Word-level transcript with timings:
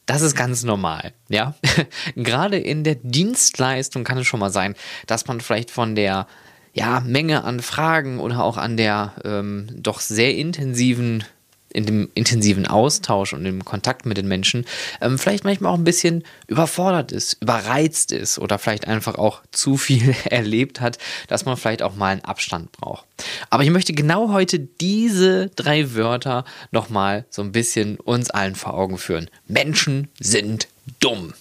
das 0.07 0.23
ist 0.23 0.35
ganz 0.35 0.65
normal, 0.65 1.13
ja. 1.29 1.55
Gerade 2.17 2.59
in 2.59 2.85
der 2.85 2.97
Dienstleistung 2.97 4.05
kann 4.05 4.19
es 4.19 4.27
schon 4.27 4.41
mal 4.41 4.51
sein, 4.51 4.75
dass 5.07 5.27
man 5.27 5.41
vielleicht 5.41 5.71
von 5.71 5.95
der 5.95 6.27
ja, 6.75 7.01
Menge 7.01 7.45
an 7.45 7.61
Fragen 7.61 8.19
oder 8.19 8.43
auch 8.43 8.57
an 8.57 8.77
der 8.77 9.13
ähm, 9.25 9.69
doch 9.75 10.01
sehr 10.01 10.35
intensiven 10.37 11.25
in 11.73 11.87
dem 11.87 12.11
intensiven 12.15 12.67
Austausch 12.67 13.33
und 13.33 13.45
im 13.47 13.65
Kontakt 13.65 14.07
mit 14.07 14.17
den 14.17 14.29
Menschen 14.29 14.65
ähm, 15.01 15.19
vielleicht 15.19 15.45
manchmal 15.45 15.73
auch 15.73 15.79
ein 15.79 15.85
bisschen 15.85 16.25
überfordert 16.47 17.13
ist, 17.13 17.39
überreizt 17.41 18.13
ist 18.13 18.39
oder 18.39 18.59
vielleicht 18.59 18.87
einfach 18.87 19.17
auch 19.17 19.43
zu 19.53 19.77
viel 19.77 20.15
erlebt 20.25 20.81
hat, 20.81 20.99
dass 21.29 21.45
man 21.45 21.57
vielleicht 21.57 21.83
auch 21.83 21.95
mal 21.97 22.13
einen 22.13 22.25
Abstand 22.25 22.73
braucht. 22.73 23.05
Aber 23.51 23.65
ich 23.65 23.71
möchte 23.71 23.93
genau 23.93 24.33
heute 24.33 24.59
diese 24.59 25.49
drei 25.51 25.95
Wörter 25.95 26.45
nochmal 26.71 27.25
so 27.31 27.43
ein 27.43 27.53
bisschen 27.53 27.97
uns 27.97 28.31
allen 28.31 28.55
vor 28.55 28.75
Augen 28.75 28.99
führen. 28.99 29.29
Menschen 29.47 30.09
sind 30.21 30.69
dumm. 31.01 31.35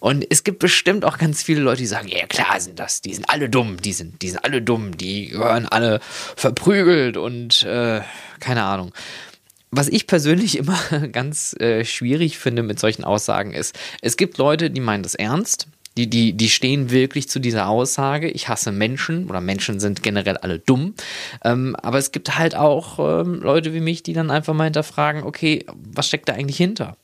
Und 0.00 0.26
es 0.28 0.44
gibt 0.44 0.58
bestimmt 0.58 1.02
auch 1.06 1.16
ganz 1.16 1.42
viele 1.42 1.62
Leute, 1.62 1.78
die 1.78 1.86
sagen, 1.86 2.08
ja 2.08 2.26
klar 2.26 2.60
sind 2.60 2.78
das, 2.78 3.00
die 3.00 3.14
sind 3.14 3.30
alle 3.30 3.48
dumm, 3.48 3.80
die 3.80 3.94
sind, 3.94 4.20
die 4.20 4.28
sind 4.28 4.44
alle 4.44 4.60
dumm, 4.60 4.98
die 4.98 5.28
gehören 5.28 5.66
alle 5.66 6.00
verprügelt 6.36 7.16
und 7.16 7.62
äh, 7.62 8.02
keine 8.38 8.64
Ahnung 8.64 8.92
was 9.76 9.88
ich 9.88 10.06
persönlich 10.06 10.58
immer 10.58 10.78
ganz 11.12 11.54
äh, 11.60 11.84
schwierig 11.84 12.38
finde 12.38 12.62
mit 12.62 12.78
solchen 12.78 13.04
Aussagen 13.04 13.52
ist, 13.52 13.78
es 14.00 14.16
gibt 14.16 14.38
Leute, 14.38 14.70
die 14.70 14.80
meinen 14.80 15.02
das 15.02 15.14
ernst. 15.14 15.68
Die, 15.96 16.10
die, 16.10 16.32
die 16.32 16.50
stehen 16.50 16.90
wirklich 16.90 17.28
zu 17.28 17.38
dieser 17.38 17.68
Aussage, 17.68 18.28
ich 18.28 18.48
hasse 18.48 18.72
Menschen 18.72 19.28
oder 19.28 19.40
Menschen 19.40 19.78
sind 19.78 20.02
generell 20.02 20.36
alle 20.36 20.58
dumm. 20.58 20.94
Ähm, 21.44 21.76
aber 21.76 21.98
es 21.98 22.10
gibt 22.10 22.36
halt 22.36 22.56
auch 22.56 22.98
ähm, 22.98 23.40
Leute 23.40 23.72
wie 23.74 23.80
mich, 23.80 24.02
die 24.02 24.12
dann 24.12 24.32
einfach 24.32 24.54
mal 24.54 24.64
hinterfragen, 24.64 25.22
okay, 25.22 25.64
was 25.72 26.08
steckt 26.08 26.28
da 26.28 26.32
eigentlich 26.32 26.56
hinter? 26.56 26.96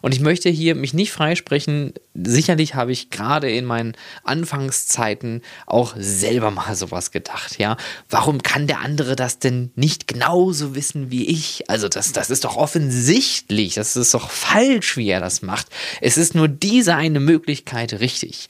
Und 0.00 0.14
ich 0.14 0.20
möchte 0.20 0.48
hier 0.48 0.74
mich 0.74 0.94
nicht 0.94 1.12
freisprechen. 1.12 1.94
Sicherlich 2.14 2.74
habe 2.74 2.92
ich 2.92 3.10
gerade 3.10 3.50
in 3.50 3.64
meinen 3.64 3.96
Anfangszeiten 4.24 5.42
auch 5.66 5.94
selber 5.98 6.50
mal 6.50 6.74
sowas 6.74 7.10
gedacht, 7.10 7.58
ja. 7.58 7.76
Warum 8.08 8.42
kann 8.42 8.66
der 8.66 8.80
andere 8.80 9.16
das 9.16 9.38
denn 9.38 9.70
nicht 9.74 10.06
genauso 10.06 10.74
wissen 10.74 11.10
wie 11.10 11.26
ich? 11.26 11.68
Also 11.68 11.88
das, 11.88 12.12
das 12.12 12.30
ist 12.30 12.44
doch 12.44 12.56
offensichtlich. 12.56 13.74
Das 13.74 13.96
ist 13.96 14.14
doch 14.14 14.30
falsch, 14.30 14.96
wie 14.96 15.08
er 15.08 15.20
das 15.20 15.42
macht. 15.42 15.66
Es 16.00 16.16
ist 16.16 16.34
nur 16.34 16.48
diese 16.48 16.94
eine 16.94 17.20
Möglichkeit 17.20 17.94
richtig. 17.94 18.48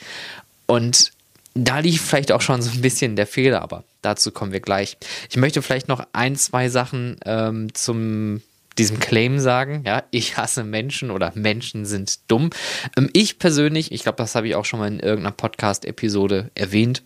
Und 0.66 1.12
da 1.54 1.78
liegt 1.78 2.00
vielleicht 2.00 2.32
auch 2.32 2.42
schon 2.42 2.60
so 2.60 2.70
ein 2.70 2.82
bisschen 2.82 3.16
der 3.16 3.26
Fehler, 3.26 3.62
aber 3.62 3.84
dazu 4.02 4.30
kommen 4.30 4.52
wir 4.52 4.60
gleich. 4.60 4.98
Ich 5.30 5.36
möchte 5.36 5.62
vielleicht 5.62 5.88
noch 5.88 6.06
ein, 6.12 6.36
zwei 6.36 6.68
Sachen 6.68 7.16
ähm, 7.24 7.72
zum 7.72 8.42
diesem 8.78 9.00
Claim 9.00 9.38
sagen, 9.38 9.82
ja, 9.86 10.04
ich 10.10 10.36
hasse 10.36 10.64
Menschen 10.64 11.10
oder 11.10 11.32
Menschen 11.34 11.84
sind 11.84 12.30
dumm. 12.30 12.50
Ähm, 12.96 13.08
ich 13.12 13.38
persönlich, 13.38 13.92
ich 13.92 14.02
glaube, 14.02 14.16
das 14.18 14.34
habe 14.34 14.48
ich 14.48 14.54
auch 14.54 14.64
schon 14.64 14.80
mal 14.80 14.88
in 14.88 15.00
irgendeiner 15.00 15.32
Podcast-Episode 15.34 16.50
erwähnt, 16.54 17.02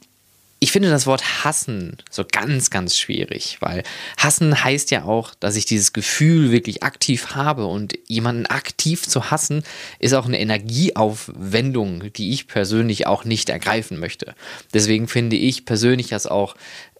ich 0.62 0.72
finde 0.72 0.90
das 0.90 1.06
Wort 1.06 1.42
hassen 1.42 1.96
so 2.10 2.22
ganz, 2.30 2.68
ganz 2.68 2.98
schwierig, 2.98 3.56
weil 3.60 3.82
hassen 4.18 4.62
heißt 4.62 4.90
ja 4.90 5.04
auch, 5.04 5.34
dass 5.34 5.56
ich 5.56 5.64
dieses 5.64 5.94
Gefühl 5.94 6.52
wirklich 6.52 6.82
aktiv 6.82 7.34
habe 7.34 7.64
und 7.64 7.98
jemanden 8.06 8.44
aktiv 8.44 9.08
zu 9.08 9.30
hassen 9.30 9.62
ist 10.00 10.12
auch 10.12 10.26
eine 10.26 10.38
Energieaufwendung, 10.38 12.12
die 12.12 12.32
ich 12.32 12.46
persönlich 12.46 13.06
auch 13.06 13.24
nicht 13.24 13.48
ergreifen 13.48 13.98
möchte. 13.98 14.34
Deswegen 14.74 15.08
finde 15.08 15.36
ich 15.36 15.64
persönlich 15.64 16.08
das 16.08 16.26
auch 16.26 16.54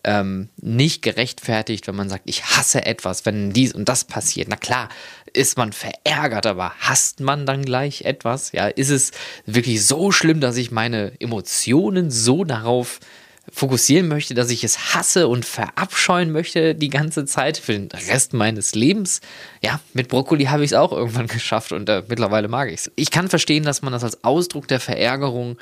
ähm, 0.04 0.48
nicht 0.56 1.02
gerechtfertigt, 1.02 1.86
wenn 1.86 1.96
man 1.96 2.08
sagt, 2.08 2.22
ich 2.24 2.42
hasse 2.44 2.86
etwas, 2.86 3.26
wenn 3.26 3.52
dies 3.52 3.74
und 3.74 3.90
das 3.90 4.04
passiert. 4.04 4.48
Na 4.48 4.56
klar, 4.56 4.88
ist 5.34 5.58
man 5.58 5.74
verärgert, 5.74 6.46
aber 6.46 6.72
hasst 6.78 7.20
man 7.20 7.44
dann 7.44 7.62
gleich 7.62 8.02
etwas? 8.02 8.52
Ja, 8.52 8.68
ist 8.68 8.88
es 8.88 9.10
wirklich 9.44 9.86
so 9.86 10.12
schlimm, 10.12 10.40
dass 10.40 10.56
ich 10.56 10.70
meine 10.70 11.12
Emotionen 11.20 12.10
so 12.10 12.44
darauf 12.44 13.00
fokussieren 13.50 14.08
möchte, 14.08 14.34
dass 14.34 14.50
ich 14.50 14.64
es 14.64 14.94
hasse 14.94 15.28
und 15.28 15.44
verabscheuen 15.44 16.32
möchte 16.32 16.74
die 16.74 16.88
ganze 16.88 17.24
Zeit 17.24 17.58
für 17.58 17.72
den 17.72 17.88
Rest 18.08 18.32
meines 18.32 18.74
Lebens. 18.74 19.20
Ja, 19.62 19.80
mit 19.92 20.08
Brokkoli 20.08 20.44
habe 20.44 20.64
ich 20.64 20.70
es 20.70 20.76
auch 20.76 20.92
irgendwann 20.92 21.26
geschafft 21.28 21.72
und 21.72 21.88
äh, 21.88 22.02
mittlerweile 22.08 22.48
mag 22.48 22.68
ich 22.68 22.80
es. 22.80 22.92
Ich 22.96 23.10
kann 23.10 23.28
verstehen, 23.28 23.64
dass 23.64 23.82
man 23.82 23.92
das 23.92 24.04
als 24.04 24.24
Ausdruck 24.24 24.68
der 24.68 24.80
Verärgerung 24.80 25.58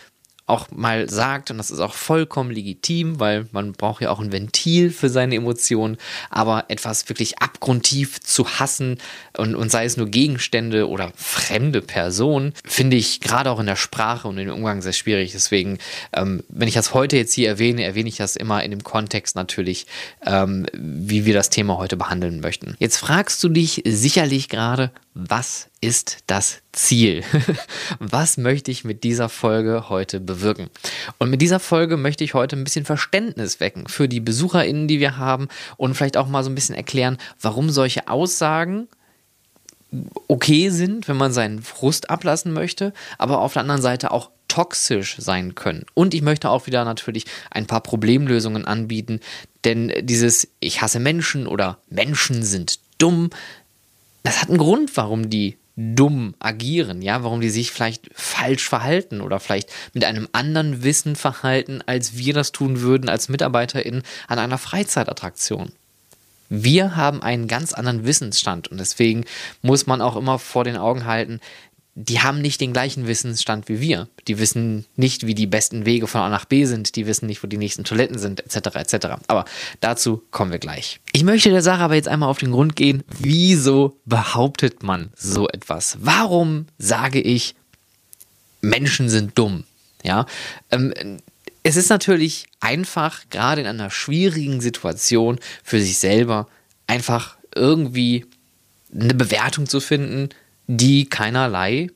auch 0.49 0.71
mal 0.71 1.09
sagt, 1.09 1.51
und 1.51 1.59
das 1.59 1.71
ist 1.71 1.81
auch 1.81 1.95
vollkommen 1.95 2.51
legitim, 2.51 3.21
weil 3.21 3.47
man 3.53 3.73
braucht 3.73 4.03
ja 4.03 4.11
auch 4.11 4.21
ein 4.21 4.33
Ventil 4.33 4.91
für 4.91 5.09
seine 5.09 5.37
Emotionen, 5.37 5.99
aber 6.31 6.65
etwas 6.69 7.09
wirklich 7.09 7.41
abgrundtief 7.41 8.21
zu 8.21 8.49
hassen 8.59 8.99
und, 9.37 9.55
und 9.55 9.71
sei 9.71 9.85
es 9.85 9.97
nur 9.97 10.09
Gegenstände 10.09 10.89
oder 10.89 11.13
fremde 11.15 11.83
Personen, 11.83 12.55
finde 12.65 12.97
ich 12.97 13.21
gerade 13.21 13.51
auch 13.51 13.61
in 13.61 13.67
der 13.67 13.77
Sprache 13.77 14.27
und 14.29 14.39
im 14.39 14.51
Umgang 14.51 14.81
sehr 14.81 14.93
schwierig. 14.93 15.33
Deswegen, 15.33 15.79
ähm, 16.13 16.43
wenn 16.49 16.69
ich 16.69 16.75
das 16.75 16.95
heute 16.95 17.17
jetzt 17.17 17.35
hier 17.35 17.49
erwähne, 17.49 17.85
erwähne 17.85 18.09
ich 18.09 18.17
das 18.17 18.37
immer 18.37 18.63
in 18.63 18.71
dem 18.71 18.83
Kontext 18.83 19.37
natürlich, 19.37 19.87
ähm, 20.25 20.67
wie 20.73 21.27
wir 21.27 21.35
das 21.35 21.51
Thema 21.51 21.77
heute 21.77 21.97
behandeln 21.97 22.41
möchten. 22.41 22.75
Jetzt 22.79 22.97
fragst 22.97 23.43
du 23.45 23.49
dich 23.49 23.83
sicherlich 23.85 24.49
gerade, 24.49 24.91
was 25.21 25.69
ist 25.81 26.19
das 26.29 26.61
Ziel? 26.71 27.25
Was 27.99 28.37
möchte 28.37 28.71
ich 28.71 28.85
mit 28.85 29.03
dieser 29.03 29.29
Folge 29.29 29.89
heute 29.89 30.21
bewirken? 30.21 30.71
Und 31.19 31.29
mit 31.29 31.43
dieser 31.43 31.59
Folge 31.59 31.97
möchte 31.97 32.23
ich 32.23 32.35
heute 32.35 32.55
ein 32.55 32.63
bisschen 32.63 32.85
Verständnis 32.85 33.59
wecken 33.59 33.89
für 33.89 34.07
die 34.07 34.21
BesucherInnen, 34.21 34.87
die 34.87 35.01
wir 35.01 35.17
haben 35.17 35.49
und 35.77 35.95
vielleicht 35.95 36.17
auch 36.17 36.29
mal 36.29 36.45
so 36.45 36.51
ein 36.51 36.55
bisschen 36.55 36.77
erklären, 36.77 37.19
warum 37.41 37.71
solche 37.71 38.07
Aussagen 38.07 38.87
okay 40.29 40.71
sind, 40.71 41.09
wenn 41.09 41.17
man 41.17 41.33
seinen 41.33 41.63
Frust 41.63 42.11
ablassen 42.11 42.53
möchte, 42.53 42.93
aber 43.17 43.41
auf 43.41 43.55
der 43.55 43.63
anderen 43.63 43.83
Seite 43.83 44.13
auch 44.13 44.31
toxisch 44.47 45.17
sein 45.19 45.57
können. 45.57 45.85
Und 45.95 46.15
ich 46.15 46.23
möchte 46.23 46.49
auch 46.49 46.69
wieder 46.69 46.85
natürlich 46.85 47.25
ein 47.51 47.67
paar 47.67 47.83
Problemlösungen 47.83 48.67
anbieten, 48.67 49.19
denn 49.65 49.93
dieses 50.03 50.47
Ich 50.61 50.81
hasse 50.81 51.01
Menschen 51.01 51.49
oder 51.49 51.79
Menschen 51.91 52.45
sind 52.45 52.79
dumm, 52.99 53.31
das 54.29 54.43
hat 54.43 54.51
einen 54.51 54.59
Grund, 54.59 54.95
warum 54.99 55.31
die 55.31 55.57
dumm 55.75 56.35
agieren, 56.39 57.01
ja, 57.01 57.25
warum 57.25 57.41
die 57.41 57.49
sich 57.49 57.71
vielleicht 57.71 58.11
falsch 58.13 58.69
verhalten 58.69 59.23
oder 59.23 59.41
vielleicht 59.41 59.71
mit 59.95 60.05
einem 60.05 60.29
anderen 60.33 60.83
Wissen 60.83 61.17
verhalten, 61.17 61.81
als 61.87 62.19
wir 62.19 62.35
das 62.35 62.53
tun 62.53 62.83
würden 62.83 63.09
als 63.09 63.31
MitarbeiterInnen 63.31 64.03
an 64.27 64.39
einer 64.39 64.59
Freizeitattraktion. 64.59 65.73
Wir 66.51 66.95
haben 66.95 67.23
einen 67.23 67.49
ganz 67.49 67.73
anderen 67.73 68.05
Wissensstand 68.05 68.69
und 68.69 68.79
deswegen 68.79 69.25
muss 69.63 69.87
man 69.87 70.03
auch 70.03 70.17
immer 70.17 70.39
vor 70.39 70.65
den 70.65 70.77
Augen 70.77 71.07
halten, 71.07 71.41
die 72.01 72.21
haben 72.21 72.41
nicht 72.41 72.61
den 72.61 72.73
gleichen 72.73 73.09
Wissensstand 73.09 73.69
wie 73.69 73.81
wir. 73.81 74.09
Die 74.29 74.39
wissen 74.39 74.87
nicht, 74.95 75.27
wie 75.27 75.35
die 75.35 75.49
besten 75.49 75.85
Wege 75.85 76.07
von 76.07 76.21
A 76.21 76.29
nach 76.29 76.45
B 76.45 76.65
sind. 76.65 76.95
Die 76.95 77.09
wissen 77.09 77.27
nicht, 77.27 77.43
wo 77.43 77.49
die 77.49 77.57
nächsten 77.57 77.83
Toiletten 77.83 78.19
sind, 78.19 78.41
etc. 78.41 78.77
etc. 78.77 79.07
Aber 79.27 79.45
dazu 79.81 80.23
kommen 80.31 80.53
wir 80.53 80.61
gleich. 80.61 81.01
Ich 81.13 81.25
möchte 81.25 81.51
der 81.51 81.61
Sache 81.61 81.83
aber 81.83 81.97
jetzt 81.97 82.07
einmal 82.07 82.29
auf 82.29 82.39
den 82.39 82.53
Grund 82.53 82.77
gehen. 82.77 83.03
Wieso 83.19 83.99
behauptet 84.05 84.85
man 84.85 85.11
so 85.17 85.49
etwas? 85.49 85.99
Warum 86.01 86.67
sage 86.79 87.21
ich, 87.21 87.57
Menschen 88.61 89.09
sind 89.09 89.37
dumm? 89.37 89.65
Ja, 90.05 90.27
ähm, 90.71 90.95
es 91.65 91.75
ist 91.77 91.91
natürlich 91.91 92.47
einfach, 92.61 93.25
gerade 93.29 93.63
in 93.63 93.67
einer 93.67 93.91
schwierigen 93.91 94.61
Situation 94.61 95.41
für 95.65 95.81
sich 95.81 95.99
selber, 95.99 96.47
einfach 96.87 97.37
irgendwie 97.57 98.25
eine 98.95 99.15
Bewertung 99.15 99.67
zu 99.67 99.81
finden, 99.81 100.29
die 100.69 101.09
keinerlei 101.09 101.89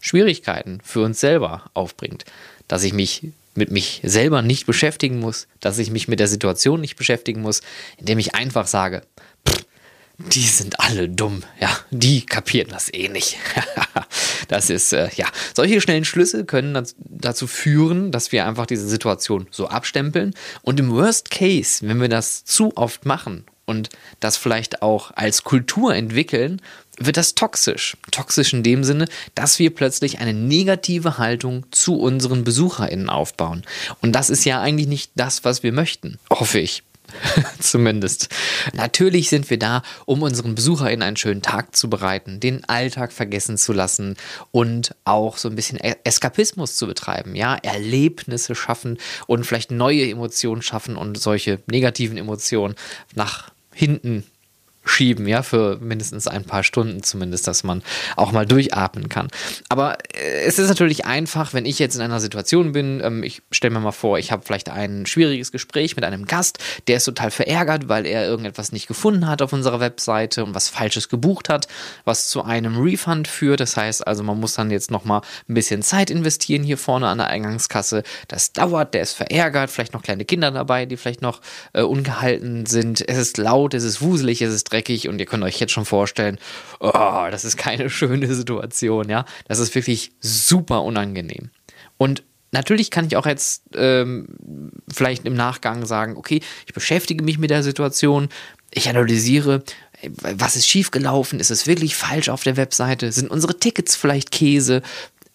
Schwierigkeiten 0.00 0.80
für 0.84 1.02
uns 1.02 1.20
selber 1.20 1.70
aufbringt. 1.72 2.24
Dass 2.68 2.84
ich 2.84 2.92
mich 2.92 3.32
mit 3.54 3.70
mich 3.70 4.00
selber 4.04 4.42
nicht 4.42 4.66
beschäftigen 4.66 5.18
muss, 5.18 5.48
dass 5.60 5.78
ich 5.78 5.90
mich 5.90 6.08
mit 6.08 6.20
der 6.20 6.28
Situation 6.28 6.80
nicht 6.80 6.96
beschäftigen 6.96 7.42
muss, 7.42 7.62
indem 7.96 8.18
ich 8.18 8.34
einfach 8.34 8.66
sage, 8.66 9.02
pff, 9.48 9.64
die 10.18 10.46
sind 10.46 10.78
alle 10.78 11.08
dumm, 11.08 11.42
ja, 11.60 11.70
die 11.90 12.24
kapieren 12.26 12.68
das 12.70 12.92
eh 12.92 13.08
nicht. 13.08 13.38
das 14.48 14.70
ist, 14.70 14.92
äh, 14.92 15.08
ja, 15.16 15.26
solche 15.54 15.80
schnellen 15.80 16.04
Schlüsse 16.04 16.44
können 16.44 16.86
dazu 16.98 17.46
führen, 17.46 18.12
dass 18.12 18.30
wir 18.30 18.46
einfach 18.46 18.66
diese 18.66 18.86
Situation 18.86 19.46
so 19.50 19.68
abstempeln 19.68 20.34
und 20.62 20.78
im 20.78 20.90
Worst 20.90 21.30
Case, 21.30 21.86
wenn 21.86 22.00
wir 22.00 22.08
das 22.08 22.44
zu 22.44 22.76
oft 22.76 23.06
machen 23.06 23.44
und 23.64 23.88
das 24.20 24.36
vielleicht 24.36 24.82
auch 24.82 25.10
als 25.14 25.42
Kultur 25.42 25.94
entwickeln, 25.94 26.60
wird 27.00 27.16
das 27.16 27.34
toxisch. 27.34 27.96
Toxisch 28.10 28.52
in 28.52 28.62
dem 28.62 28.84
Sinne, 28.84 29.06
dass 29.34 29.58
wir 29.58 29.74
plötzlich 29.74 30.18
eine 30.20 30.34
negative 30.34 31.18
Haltung 31.18 31.66
zu 31.70 31.98
unseren 31.98 32.44
BesucherInnen 32.44 33.08
aufbauen. 33.08 33.64
Und 34.02 34.12
das 34.12 34.30
ist 34.30 34.44
ja 34.44 34.60
eigentlich 34.60 34.88
nicht 34.88 35.12
das, 35.16 35.44
was 35.44 35.62
wir 35.62 35.72
möchten. 35.72 36.18
Hoffe 36.30 36.60
ich. 36.60 36.82
Zumindest. 37.58 38.28
Natürlich 38.74 39.30
sind 39.30 39.50
wir 39.50 39.58
da, 39.58 39.82
um 40.06 40.22
unseren 40.22 40.54
BesucherInnen 40.54 41.02
einen 41.02 41.16
schönen 41.16 41.42
Tag 41.42 41.74
zu 41.74 41.90
bereiten, 41.90 42.38
den 42.38 42.64
Alltag 42.68 43.12
vergessen 43.12 43.58
zu 43.58 43.72
lassen 43.72 44.16
und 44.52 44.94
auch 45.04 45.36
so 45.36 45.48
ein 45.48 45.56
bisschen 45.56 45.78
Eskapismus 45.78 46.76
zu 46.76 46.86
betreiben, 46.86 47.34
ja, 47.34 47.56
Erlebnisse 47.56 48.54
schaffen 48.54 48.98
und 49.26 49.44
vielleicht 49.44 49.70
neue 49.70 50.08
Emotionen 50.08 50.62
schaffen 50.62 50.96
und 50.96 51.18
solche 51.18 51.60
negativen 51.66 52.16
Emotionen 52.16 52.74
nach 53.14 53.50
hinten 53.74 54.24
schieben, 54.84 55.26
ja, 55.28 55.42
für 55.42 55.78
mindestens 55.80 56.26
ein 56.26 56.44
paar 56.44 56.62
Stunden 56.62 57.02
zumindest, 57.02 57.46
dass 57.46 57.64
man 57.64 57.82
auch 58.16 58.32
mal 58.32 58.46
durchatmen 58.46 59.08
kann. 59.08 59.28
Aber 59.68 59.98
äh, 60.14 60.42
es 60.46 60.58
ist 60.58 60.68
natürlich 60.68 61.04
einfach, 61.04 61.52
wenn 61.52 61.66
ich 61.66 61.78
jetzt 61.78 61.96
in 61.96 62.02
einer 62.02 62.20
Situation 62.20 62.72
bin, 62.72 63.00
ähm, 63.04 63.22
ich 63.22 63.42
stelle 63.50 63.74
mir 63.74 63.80
mal 63.80 63.92
vor, 63.92 64.18
ich 64.18 64.32
habe 64.32 64.42
vielleicht 64.44 64.70
ein 64.70 65.04
schwieriges 65.04 65.52
Gespräch 65.52 65.96
mit 65.96 66.04
einem 66.04 66.24
Gast, 66.24 66.58
der 66.88 66.96
ist 66.96 67.04
total 67.04 67.30
verärgert, 67.30 67.88
weil 67.88 68.06
er 68.06 68.26
irgendetwas 68.26 68.72
nicht 68.72 68.88
gefunden 68.88 69.28
hat 69.28 69.42
auf 69.42 69.52
unserer 69.52 69.80
Webseite 69.80 70.44
und 70.44 70.54
was 70.54 70.70
Falsches 70.70 71.08
gebucht 71.08 71.50
hat, 71.50 71.68
was 72.04 72.28
zu 72.28 72.42
einem 72.42 72.78
Refund 72.80 73.28
führt. 73.28 73.60
Das 73.60 73.76
heißt 73.76 74.06
also, 74.06 74.22
man 74.22 74.40
muss 74.40 74.54
dann 74.54 74.70
jetzt 74.70 74.90
nochmal 74.90 75.20
ein 75.48 75.54
bisschen 75.54 75.82
Zeit 75.82 76.10
investieren 76.10 76.62
hier 76.62 76.78
vorne 76.78 77.08
an 77.08 77.18
der 77.18 77.26
Eingangskasse. 77.26 78.02
Das 78.28 78.52
dauert, 78.52 78.94
der 78.94 79.02
ist 79.02 79.12
verärgert, 79.12 79.70
vielleicht 79.70 79.92
noch 79.92 80.02
kleine 80.02 80.24
Kinder 80.24 80.50
dabei, 80.50 80.86
die 80.86 80.96
vielleicht 80.96 81.22
noch 81.22 81.40
äh, 81.74 81.82
ungehalten 81.82 82.64
sind. 82.64 83.06
Es 83.06 83.18
ist 83.18 83.36
laut, 83.36 83.74
es 83.74 83.84
ist 83.84 84.00
wuselig, 84.00 84.40
es 84.40 84.54
ist 84.54 84.69
dreckig 84.70 85.08
und 85.08 85.18
ihr 85.18 85.26
könnt 85.26 85.44
euch 85.44 85.60
jetzt 85.60 85.72
schon 85.72 85.84
vorstellen, 85.84 86.38
oh, 86.80 87.26
das 87.30 87.44
ist 87.44 87.56
keine 87.56 87.90
schöne 87.90 88.34
Situation, 88.34 89.08
ja. 89.08 89.24
Das 89.48 89.58
ist 89.58 89.74
wirklich 89.74 90.12
super 90.20 90.82
unangenehm. 90.82 91.50
Und 91.96 92.22
Natürlich 92.52 92.90
kann 92.90 93.06
ich 93.06 93.16
auch 93.16 93.26
jetzt 93.26 93.62
ähm, 93.76 94.26
vielleicht 94.92 95.24
im 95.24 95.34
Nachgang 95.34 95.86
sagen, 95.86 96.16
okay, 96.16 96.40
ich 96.66 96.74
beschäftige 96.74 97.22
mich 97.22 97.38
mit 97.38 97.50
der 97.50 97.62
Situation, 97.62 98.28
ich 98.72 98.88
analysiere, 98.88 99.62
was 100.20 100.56
ist 100.56 100.68
schiefgelaufen, 100.68 101.38
ist 101.38 101.50
es 101.50 101.66
wirklich 101.66 101.94
falsch 101.94 102.28
auf 102.28 102.42
der 102.42 102.56
Webseite, 102.56 103.12
sind 103.12 103.30
unsere 103.30 103.58
Tickets 103.58 103.94
vielleicht 103.94 104.32
Käse, 104.32 104.82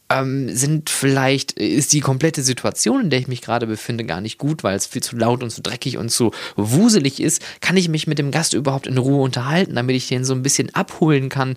ähm, 0.10 0.56
sind 0.56 0.90
vielleicht, 0.90 1.54
ist 1.54 1.94
die 1.94 2.00
komplette 2.00 2.44
Situation, 2.44 3.02
in 3.02 3.10
der 3.10 3.20
ich 3.20 3.28
mich 3.28 3.42
gerade 3.42 3.68
befinde, 3.68 4.04
gar 4.04 4.22
nicht 4.22 4.38
gut, 4.38 4.64
weil 4.64 4.76
es 4.76 4.86
viel 4.86 5.02
zu 5.02 5.16
laut 5.16 5.44
und 5.44 5.50
zu 5.50 5.62
dreckig 5.62 5.98
und 5.98 6.10
zu 6.10 6.32
wuselig 6.56 7.20
ist. 7.20 7.42
Kann 7.62 7.78
ich 7.78 7.90
mich 7.90 8.08
mit 8.08 8.20
dem 8.20 8.32
Gast 8.32 8.54
überhaupt 8.54 8.88
in 8.88 8.98
Ruhe 8.98 9.22
unterhalten, 9.22 9.76
damit 9.76 9.96
ich 9.96 10.08
den 10.08 10.26
so 10.26 10.34
ein 10.34 10.44
bisschen 10.44 10.74
abholen 10.76 11.30
kann? 11.30 11.56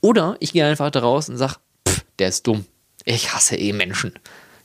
Oder 0.00 0.36
ich 0.40 0.52
gehe 0.52 0.66
einfach 0.66 0.90
da 0.90 1.00
raus 1.00 1.28
und 1.28 1.38
sage, 1.38 1.56
der 2.18 2.28
ist 2.28 2.46
dumm. 2.46 2.66
Ich 3.04 3.32
hasse 3.32 3.56
eh 3.56 3.72
Menschen. 3.72 4.12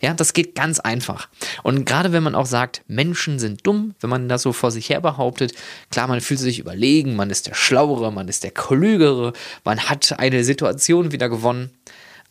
Ja, 0.02 0.14
das 0.14 0.34
geht 0.34 0.54
ganz 0.54 0.82
einfach. 0.82 1.30
Und 1.64 1.86
gerade 1.86 2.12
wenn 2.12 2.24
man 2.24 2.36
auch 2.36 2.46
sagt, 2.46 2.82
Menschen 2.88 3.40
sind 3.40 3.66
dumm, 3.66 3.96
wenn 4.02 4.10
man 4.10 4.28
das 4.28 4.42
so 4.42 4.52
vor 4.52 4.70
sich 4.70 4.90
her 4.90 5.00
behauptet, 5.00 5.54
klar, 5.92 6.08
man 6.08 6.20
fühlt 6.20 6.42
sich 6.42 6.60
überlegen, 6.60 7.16
man 7.16 7.30
ist 7.30 7.48
der 7.48 7.54
Schlauere, 7.54 8.12
man 8.12 8.28
ist 8.28 8.44
der 8.44 8.52
Klügere, 8.52 9.32
man 9.64 9.80
hat 9.80 10.20
eine 10.20 10.44
Situation 10.44 11.14
wieder 11.14 11.30
gewonnen. 11.30 11.72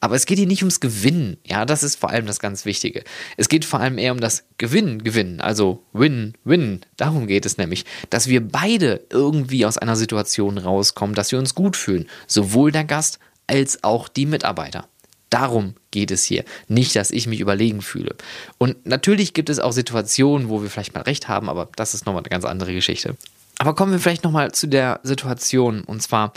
Aber 0.03 0.17
es 0.17 0.27
geht 0.27 0.37
hier 0.37 0.49
nicht 0.49 0.63
ums 0.63 0.81
Gewinnen. 0.81 1.37
Ja, 1.47 1.65
das 1.65 1.85
ist 1.85 1.95
vor 1.95 2.11
allem 2.11 2.27
das 2.27 2.41
ganz 2.41 2.65
Wichtige. 2.65 3.05
Es 3.37 3.49
geht 3.49 3.65
vor 3.65 3.79
allem 3.79 3.99
eher 3.99 4.11
um 4.11 4.19
das 4.19 4.43
Gewinn, 4.59 5.05
Gewinnen. 5.05 5.41
Also 5.41 5.85
Win, 5.93 6.35
Win. 6.43 6.81
Darum 6.97 7.29
geht 7.29 7.47
es 7.47 7.57
nämlich, 7.57 7.85
dass 8.11 8.27
wir 8.27 8.47
beide 8.47 9.05
irgendwie 9.11 9.65
aus 9.65 9.79
einer 9.79 9.95
Situation 9.95 10.59
rauskommen, 10.59 11.15
dass 11.15 11.31
wir 11.31 11.39
uns 11.39 11.55
gut 11.55 11.77
fühlen. 11.77 12.09
Sowohl 12.27 12.73
der 12.73 12.83
Gast 12.83 13.21
als 13.47 13.85
auch 13.85 14.09
die 14.09 14.27
Mitarbeiter. 14.27 14.89
Darum 15.31 15.75
geht 15.93 16.11
es 16.11 16.25
hier. 16.25 16.45
Nicht, 16.67 16.97
dass 16.97 17.13
ich 17.13 17.29
mich 17.29 17.39
überlegen 17.39 17.81
fühle. 17.81 18.17
Und 18.59 18.85
natürlich 18.85 19.35
gibt 19.35 19.51
es 19.51 19.61
auch 19.61 19.73
Situationen, 19.73 20.49
wo 20.49 20.63
wir 20.63 20.69
vielleicht 20.69 20.95
mal 20.95 21.03
recht 21.03 21.29
haben, 21.29 21.49
aber 21.49 21.69
das 21.77 21.95
ist 21.95 22.07
nochmal 22.07 22.23
eine 22.23 22.29
ganz 22.29 22.45
andere 22.45 22.75
Geschichte. 22.75 23.15
Aber 23.59 23.77
kommen 23.77 23.93
wir 23.93 24.01
vielleicht 24.01 24.25
nochmal 24.25 24.51
zu 24.51 24.67
der 24.67 24.99
Situation. 25.05 25.85
Und 25.85 26.03
zwar, 26.03 26.33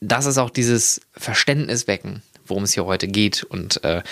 das 0.00 0.24
ist 0.24 0.38
auch 0.38 0.48
dieses 0.48 1.02
Verständnis 1.12 1.86
wecken 1.86 2.22
worum 2.50 2.64
es 2.64 2.74
hier 2.74 2.84
heute 2.84 3.08
geht. 3.08 3.44
Und 3.44 3.82
äh, 3.84 4.02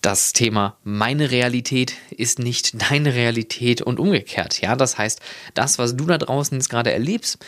das 0.00 0.32
Thema 0.32 0.76
meine 0.84 1.30
Realität 1.30 1.94
ist 2.10 2.38
nicht 2.38 2.90
deine 2.90 3.14
Realität 3.14 3.82
und 3.82 4.00
umgekehrt. 4.00 4.60
Ja, 4.60 4.76
das 4.76 4.98
heißt, 4.98 5.20
das, 5.54 5.78
was 5.78 5.96
du 5.96 6.06
da 6.06 6.18
draußen 6.18 6.56
jetzt 6.58 6.68
gerade 6.68 6.92
erlebst, 6.92 7.38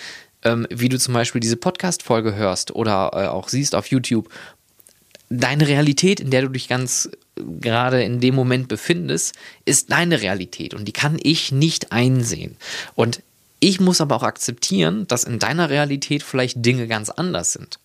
ähm, 0.44 0.66
wie 0.70 0.88
du 0.88 0.98
zum 0.98 1.14
Beispiel 1.14 1.40
diese 1.40 1.56
Podcast-Folge 1.56 2.34
hörst 2.34 2.74
oder 2.74 3.10
äh, 3.14 3.26
auch 3.26 3.48
siehst 3.48 3.74
auf 3.74 3.86
YouTube, 3.88 4.28
deine 5.30 5.66
Realität, 5.66 6.20
in 6.20 6.30
der 6.30 6.42
du 6.42 6.48
dich 6.48 6.68
ganz 6.68 7.10
gerade 7.36 8.02
in 8.02 8.20
dem 8.20 8.34
Moment 8.34 8.68
befindest, 8.68 9.34
ist 9.64 9.90
deine 9.90 10.22
Realität 10.22 10.74
und 10.74 10.86
die 10.86 10.92
kann 10.92 11.18
ich 11.20 11.50
nicht 11.50 11.92
einsehen. 11.92 12.56
Und 12.94 13.22
ich 13.64 13.80
muss 13.80 14.02
aber 14.02 14.16
auch 14.16 14.22
akzeptieren, 14.22 15.06
dass 15.08 15.24
in 15.24 15.38
deiner 15.38 15.70
Realität 15.70 16.22
vielleicht 16.22 16.62
Dinge 16.62 16.86
ganz 16.86 17.08
anders 17.08 17.54
sind. 17.54 17.78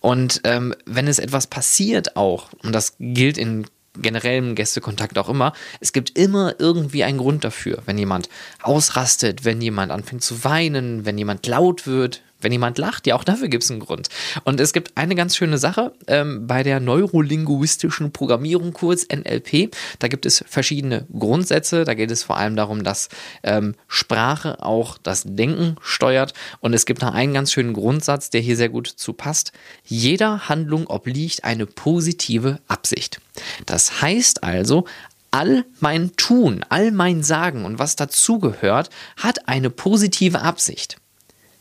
Und 0.00 0.40
ähm, 0.44 0.74
wenn 0.86 1.06
es 1.08 1.18
etwas 1.18 1.46
passiert 1.46 2.16
auch, 2.16 2.48
und 2.62 2.74
das 2.74 2.94
gilt 2.98 3.36
in 3.36 3.66
generellem 3.98 4.54
Gästekontakt 4.54 5.18
auch 5.18 5.28
immer, 5.28 5.52
es 5.80 5.92
gibt 5.92 6.16
immer 6.16 6.54
irgendwie 6.58 7.04
einen 7.04 7.18
Grund 7.18 7.44
dafür. 7.44 7.82
Wenn 7.84 7.98
jemand 7.98 8.30
ausrastet, 8.62 9.44
wenn 9.44 9.60
jemand 9.60 9.92
anfängt 9.92 10.22
zu 10.22 10.42
weinen, 10.42 11.04
wenn 11.04 11.18
jemand 11.18 11.46
laut 11.46 11.86
wird, 11.86 12.22
wenn 12.40 12.52
jemand 12.52 12.78
lacht, 12.78 13.06
ja, 13.06 13.14
auch 13.14 13.24
dafür 13.24 13.48
gibt 13.48 13.64
es 13.64 13.70
einen 13.70 13.80
Grund. 13.80 14.08
Und 14.44 14.60
es 14.60 14.72
gibt 14.72 14.96
eine 14.96 15.14
ganz 15.14 15.36
schöne 15.36 15.58
Sache 15.58 15.92
ähm, 16.06 16.46
bei 16.46 16.62
der 16.62 16.80
neurolinguistischen 16.80 18.12
Programmierung, 18.12 18.72
kurz 18.72 19.06
NLP. 19.12 19.74
Da 19.98 20.08
gibt 20.08 20.26
es 20.26 20.44
verschiedene 20.46 21.06
Grundsätze. 21.16 21.84
Da 21.84 21.94
geht 21.94 22.10
es 22.10 22.22
vor 22.22 22.36
allem 22.36 22.56
darum, 22.56 22.84
dass 22.84 23.08
ähm, 23.42 23.74
Sprache 23.88 24.62
auch 24.62 24.98
das 24.98 25.24
Denken 25.26 25.76
steuert. 25.80 26.34
Und 26.60 26.74
es 26.74 26.86
gibt 26.86 27.02
da 27.02 27.10
einen 27.10 27.34
ganz 27.34 27.52
schönen 27.52 27.72
Grundsatz, 27.72 28.30
der 28.30 28.40
hier 28.40 28.56
sehr 28.56 28.68
gut 28.68 28.86
zu 28.86 29.12
passt. 29.12 29.52
Jeder 29.84 30.48
Handlung 30.48 30.86
obliegt 30.86 31.44
eine 31.44 31.66
positive 31.66 32.60
Absicht. 32.68 33.20
Das 33.66 34.02
heißt 34.02 34.42
also, 34.42 34.86
all 35.30 35.64
mein 35.78 36.16
Tun, 36.16 36.64
all 36.68 36.90
mein 36.90 37.22
Sagen 37.22 37.64
und 37.64 37.78
was 37.78 37.96
dazugehört, 37.96 38.90
hat 39.16 39.48
eine 39.48 39.70
positive 39.70 40.40
Absicht. 40.40 40.96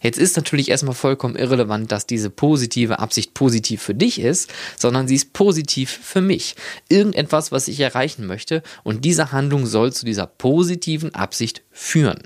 Jetzt 0.02 0.18
ist 0.18 0.36
natürlich 0.36 0.70
erstmal 0.70 0.96
vollkommen 0.96 1.36
irrelevant, 1.36 1.92
dass 1.92 2.06
diese 2.06 2.30
positive 2.30 3.00
Absicht 3.00 3.34
positiv 3.34 3.82
für 3.82 3.96
dich 3.96 4.20
ist, 4.20 4.52
sondern 4.78 5.08
sie 5.08 5.16
ist 5.16 5.34
positiv 5.34 6.00
für 6.02 6.22
mich. 6.22 6.56
Irgendetwas, 6.88 7.52
was 7.52 7.68
ich 7.68 7.80
erreichen 7.80 8.26
möchte 8.28 8.64
und 8.84 9.06
diese 9.06 9.32
Handlung 9.32 9.66
soll 9.66 9.94
zu 9.94 10.06
dieser 10.06 10.28
positiven 10.28 11.14
Absicht 11.16 11.64
führen. 11.72 12.20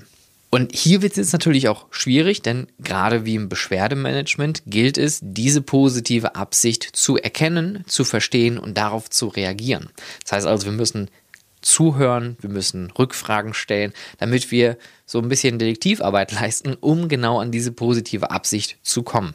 Und 0.54 0.72
hier 0.72 1.02
wird 1.02 1.14
es 1.14 1.16
jetzt 1.16 1.32
natürlich 1.32 1.66
auch 1.66 1.86
schwierig, 1.90 2.40
denn 2.40 2.68
gerade 2.78 3.24
wie 3.24 3.34
im 3.34 3.48
Beschwerdemanagement 3.48 4.62
gilt 4.66 4.98
es, 4.98 5.18
diese 5.20 5.62
positive 5.62 6.36
Absicht 6.36 6.90
zu 6.92 7.16
erkennen, 7.16 7.82
zu 7.88 8.04
verstehen 8.04 8.58
und 8.58 8.78
darauf 8.78 9.10
zu 9.10 9.26
reagieren. 9.26 9.90
Das 10.22 10.30
heißt 10.30 10.46
also, 10.46 10.66
wir 10.66 10.72
müssen 10.72 11.10
zuhören, 11.64 12.36
wir 12.40 12.50
müssen 12.50 12.90
Rückfragen 12.90 13.54
stellen, 13.54 13.92
damit 14.18 14.50
wir 14.50 14.76
so 15.06 15.18
ein 15.18 15.28
bisschen 15.28 15.58
Detektivarbeit 15.58 16.32
leisten, 16.40 16.74
um 16.74 17.08
genau 17.08 17.40
an 17.40 17.50
diese 17.50 17.72
positive 17.72 18.30
Absicht 18.30 18.78
zu 18.82 19.02
kommen. 19.02 19.34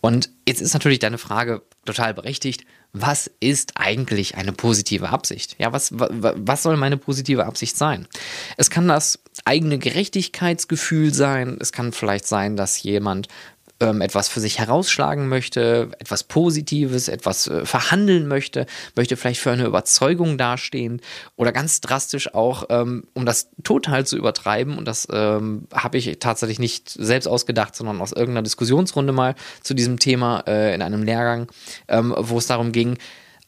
Und 0.00 0.30
jetzt 0.46 0.60
ist 0.60 0.74
natürlich 0.74 0.98
deine 0.98 1.18
Frage 1.18 1.62
total 1.84 2.14
berechtigt. 2.14 2.64
Was 2.92 3.30
ist 3.40 3.72
eigentlich 3.76 4.36
eine 4.36 4.52
positive 4.52 5.10
Absicht? 5.10 5.56
Ja, 5.58 5.72
was, 5.72 5.92
was 5.92 6.62
soll 6.62 6.76
meine 6.78 6.96
positive 6.96 7.44
Absicht 7.44 7.76
sein? 7.76 8.08
Es 8.56 8.70
kann 8.70 8.88
das 8.88 9.18
eigene 9.44 9.78
Gerechtigkeitsgefühl 9.78 11.12
sein. 11.12 11.58
Es 11.60 11.72
kann 11.72 11.92
vielleicht 11.92 12.26
sein, 12.26 12.56
dass 12.56 12.82
jemand 12.82 13.28
ähm, 13.80 14.00
etwas 14.00 14.28
für 14.28 14.40
sich 14.40 14.58
herausschlagen 14.58 15.28
möchte, 15.28 15.90
etwas 15.98 16.24
Positives, 16.24 17.08
etwas 17.08 17.46
äh, 17.46 17.64
verhandeln 17.64 18.26
möchte, 18.26 18.66
möchte 18.96 19.16
vielleicht 19.16 19.40
für 19.40 19.52
eine 19.52 19.66
Überzeugung 19.66 20.38
dastehen 20.38 21.00
oder 21.36 21.52
ganz 21.52 21.80
drastisch 21.80 22.34
auch, 22.34 22.64
ähm, 22.70 23.04
um 23.14 23.24
das 23.24 23.50
total 23.62 24.06
zu 24.06 24.16
übertreiben, 24.16 24.76
und 24.78 24.86
das 24.86 25.06
ähm, 25.12 25.68
habe 25.72 25.98
ich 25.98 26.18
tatsächlich 26.18 26.58
nicht 26.58 26.90
selbst 26.90 27.26
ausgedacht, 27.26 27.76
sondern 27.76 28.00
aus 28.00 28.12
irgendeiner 28.12 28.42
Diskussionsrunde 28.42 29.12
mal 29.12 29.34
zu 29.62 29.74
diesem 29.74 29.98
Thema 29.98 30.44
äh, 30.46 30.74
in 30.74 30.82
einem 30.82 31.02
Lehrgang, 31.02 31.48
ähm, 31.86 32.14
wo 32.16 32.38
es 32.38 32.46
darum 32.46 32.72
ging, 32.72 32.98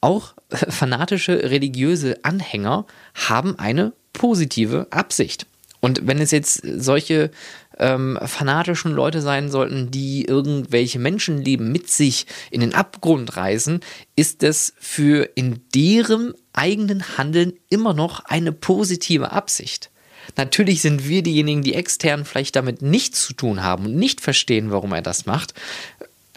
auch 0.01 0.35
fanatische 0.49 1.51
religiöse 1.51 2.19
Anhänger 2.23 2.87
haben 3.15 3.59
eine 3.59 3.93
positive 4.13 4.87
Absicht. 4.91 5.47
Und 5.81 6.07
wenn 6.07 6.21
es 6.21 6.31
jetzt 6.31 6.63
solche 6.63 7.31
ähm, 7.79 8.19
fanatischen 8.23 8.93
Leute 8.93 9.21
sein 9.21 9.51
sollten, 9.51 9.91
die 9.91 10.25
irgendwelche 10.25 10.99
Menschenleben 10.99 11.73
mit 11.73 11.91
sich 11.91 12.27
in 12.51 12.61
den 12.61 12.75
Abgrund 12.75 13.37
reißen, 13.37 13.81
ist 14.17 14.43
es 14.43 14.75
für 14.79 15.31
in 15.35 15.61
deren 15.75 16.35
eigenen 16.53 17.17
Handeln 17.17 17.55
immer 17.69 17.95
noch 17.95 18.25
eine 18.27 18.53
positive 18.53 19.33
Absicht. 19.33 19.91
Natürlich 20.37 20.83
sind 20.83 21.09
wir 21.09 21.23
diejenigen, 21.23 21.63
die 21.63 21.75
extern 21.75 22.25
vielleicht 22.25 22.57
damit 22.57 22.83
nichts 22.83 23.25
zu 23.25 23.33
tun 23.33 23.63
haben 23.63 23.87
und 23.87 23.97
nicht 23.97 24.21
verstehen, 24.21 24.71
warum 24.71 24.93
er 24.93 25.03
das 25.03 25.27
macht. 25.27 25.55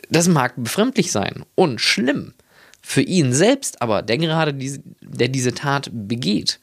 Das 0.09 0.27
mag 0.27 0.53
befremdlich 0.57 1.11
sein 1.11 1.43
und 1.55 1.81
schlimm. 1.81 2.33
Für 2.81 3.01
ihn 3.01 3.33
selbst 3.33 3.81
aber, 3.81 4.01
der 4.01 4.17
gerade 4.17 4.53
diese, 4.53 4.81
der 5.01 5.29
diese 5.29 5.53
Tat 5.53 5.89
begeht, 5.93 6.59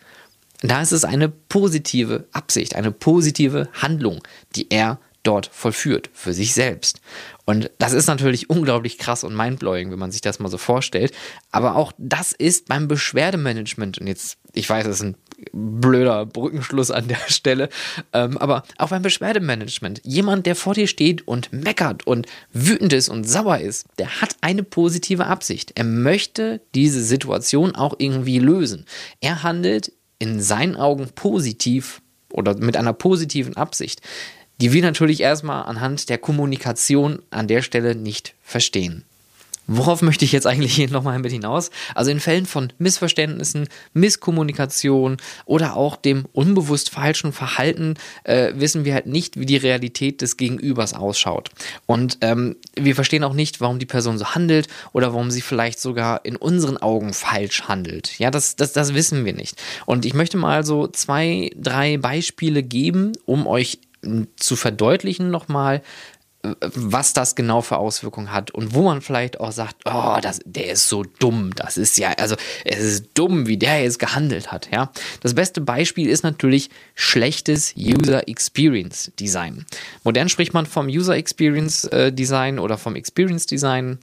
da 0.63 0.83
ist 0.83 0.93
es 0.93 1.05
eine 1.05 1.29
positive 1.29 2.27
Absicht, 2.33 2.77
eine 2.77 2.93
positive 2.93 3.69
Handlung, 3.73 4.23
die 4.57 4.71
er 4.71 4.99
dort 5.23 5.51
vollführt 5.53 6.09
für 6.13 6.33
sich 6.33 6.55
selbst. 6.55 7.01
Und 7.45 7.71
das 7.79 7.93
ist 7.93 8.07
natürlich 8.07 8.49
unglaublich 8.49 8.97
krass 8.97 9.25
und 9.25 9.37
mindblowing, 9.37 9.91
wenn 9.91 9.99
man 9.99 10.13
sich 10.13 10.21
das 10.21 10.39
mal 10.39 10.49
so 10.49 10.57
vorstellt. 10.57 11.13
Aber 11.51 11.77
auch 11.77 11.93
das 11.99 12.33
ist 12.33 12.69
beim 12.69 12.89
Beschwerdemanagement, 12.89 13.99
und 13.99 14.07
jetzt, 14.07 14.39
ich 14.53 14.71
weiß, 14.71 14.85
das 14.85 14.97
ist 14.97 15.03
ein 15.03 15.17
blöder 15.53 16.27
Brückenschluss 16.27 16.91
an 16.91 17.09
der 17.09 17.19
Stelle, 17.29 17.69
ähm, 18.13 18.39
aber 18.39 18.63
auch 18.79 18.91
beim 18.91 19.03
Beschwerdemanagement, 19.03 20.01
jemand, 20.05 20.47
der 20.47 20.55
vor 20.55 20.75
dir 20.75 20.87
steht 20.87 21.27
und 21.27 21.53
meckert 21.53 22.07
und 22.07 22.27
wütend 22.53 22.93
ist 22.93 23.09
und 23.09 23.25
sauer 23.25 23.59
ist, 23.59 23.87
der 23.99 24.21
hat 24.21 24.37
eine 24.41 24.63
positive 24.63 25.27
Absicht. 25.27 25.73
Er 25.75 25.85
möchte 25.85 26.61
diese 26.75 27.03
Situation 27.03 27.75
auch 27.75 27.95
irgendwie 27.99 28.39
lösen. 28.39 28.87
Er 29.21 29.43
handelt 29.43 29.93
in 30.21 30.41
seinen 30.41 30.77
Augen 30.77 31.09
positiv 31.17 32.01
oder 32.31 32.57
mit 32.57 32.77
einer 32.77 32.93
positiven 32.93 33.57
Absicht, 33.57 34.01
die 34.61 34.73
wir 34.73 34.83
natürlich 34.83 35.21
erstmal 35.21 35.65
anhand 35.65 36.09
der 36.09 36.19
Kommunikation 36.19 37.23
an 37.31 37.49
der 37.49 37.63
Stelle 37.63 37.97
nicht 37.97 38.35
verstehen. 38.43 39.05
Worauf 39.67 40.03
möchte 40.03 40.25
ich 40.25 40.33
jetzt 40.33 40.47
eigentlich 40.47 40.75
hier 40.75 40.91
nochmal 40.91 41.19
mit 41.21 41.31
hinaus? 41.31 41.71
Also 41.95 42.11
in 42.11 42.19
Fällen 42.19 42.47
von 42.47 42.73
Missverständnissen, 42.79 43.69
Misskommunikation 43.93 45.19
oder 45.45 45.77
auch 45.77 45.97
dem 45.97 46.25
unbewusst 46.33 46.91
falschen 46.91 47.33
Verhalten 47.33 47.95
äh, 48.25 48.53
wissen 48.57 48.85
wir 48.85 48.95
halt 48.95 49.07
nicht, 49.07 49.39
wie 49.39 49.47
die 49.47 49.57
Realität 49.57 50.23
des 50.23 50.37
Gegenübers 50.37 50.95
ausschaut. 50.95 51.51
Und 51.87 52.19
ähm, 52.21 52.57
wir 52.75 52.95
verstehen 52.95 53.23
auch 53.23 53.35
nicht, 53.35 53.61
warum 53.61 53.79
die 53.79 53.87
Person 53.87 54.19
so 54.19 54.35
handelt 54.35 54.67
oder 54.93 55.13
warum 55.13 55.31
sie 55.31 55.41
vielleicht 55.41 55.79
sogar 55.79 56.25
in 56.25 56.37
unseren 56.37 56.77
Augen 56.77 57.13
falsch 57.13 57.63
handelt. 57.69 58.19
Ja, 58.19 58.31
das, 58.31 58.57
das, 58.57 58.73
das 58.73 58.95
wissen 58.95 59.25
wir 59.25 59.35
nicht. 59.35 59.61
Und 59.87 60.05
ich 60.05 60.15
möchte 60.15 60.37
mal 60.37 60.65
so 60.65 60.89
zwei, 60.89 61.51
drei 61.57 61.97
Beispiele 61.97 62.63
geben, 62.63 63.13
um 63.25 63.47
euch 63.47 63.79
zu 64.37 64.57
verdeutlichen 64.57 65.31
nochmal, 65.31 65.83
was 66.43 67.13
das 67.13 67.35
genau 67.35 67.61
für 67.61 67.77
Auswirkungen 67.77 68.33
hat 68.33 68.51
und 68.51 68.75
wo 68.75 68.83
man 68.83 69.03
vielleicht 69.03 69.41
auch 69.41 69.53
sagt, 69.53 69.77
oh, 69.85 70.17
das, 70.23 70.41
der 70.47 70.73
ist 70.73 70.89
so 70.89 71.05
dumm, 71.19 71.51
das 71.55 71.77
ist 71.77 71.99
ja, 71.99 72.13
also 72.13 72.35
es 72.65 72.79
ist 72.79 73.11
dumm, 73.15 73.47
wie 73.47 73.59
der 73.59 73.83
jetzt 73.83 73.99
gehandelt 73.99 74.51
hat, 74.51 74.71
ja. 74.73 74.91
Das 75.21 75.35
beste 75.35 75.61
Beispiel 75.61 76.09
ist 76.09 76.23
natürlich 76.23 76.71
schlechtes 76.95 77.75
User 77.77 78.27
Experience 78.27 79.13
Design. 79.21 79.67
Modern 80.03 80.31
spricht 80.31 80.55
man 80.55 80.65
vom 80.65 80.87
User 80.87 81.15
Experience 81.15 81.85
äh, 81.85 82.11
Design 82.11 82.59
oder 82.59 82.79
vom 82.79 82.97
Experience 82.97 83.47
Design. 83.47 83.99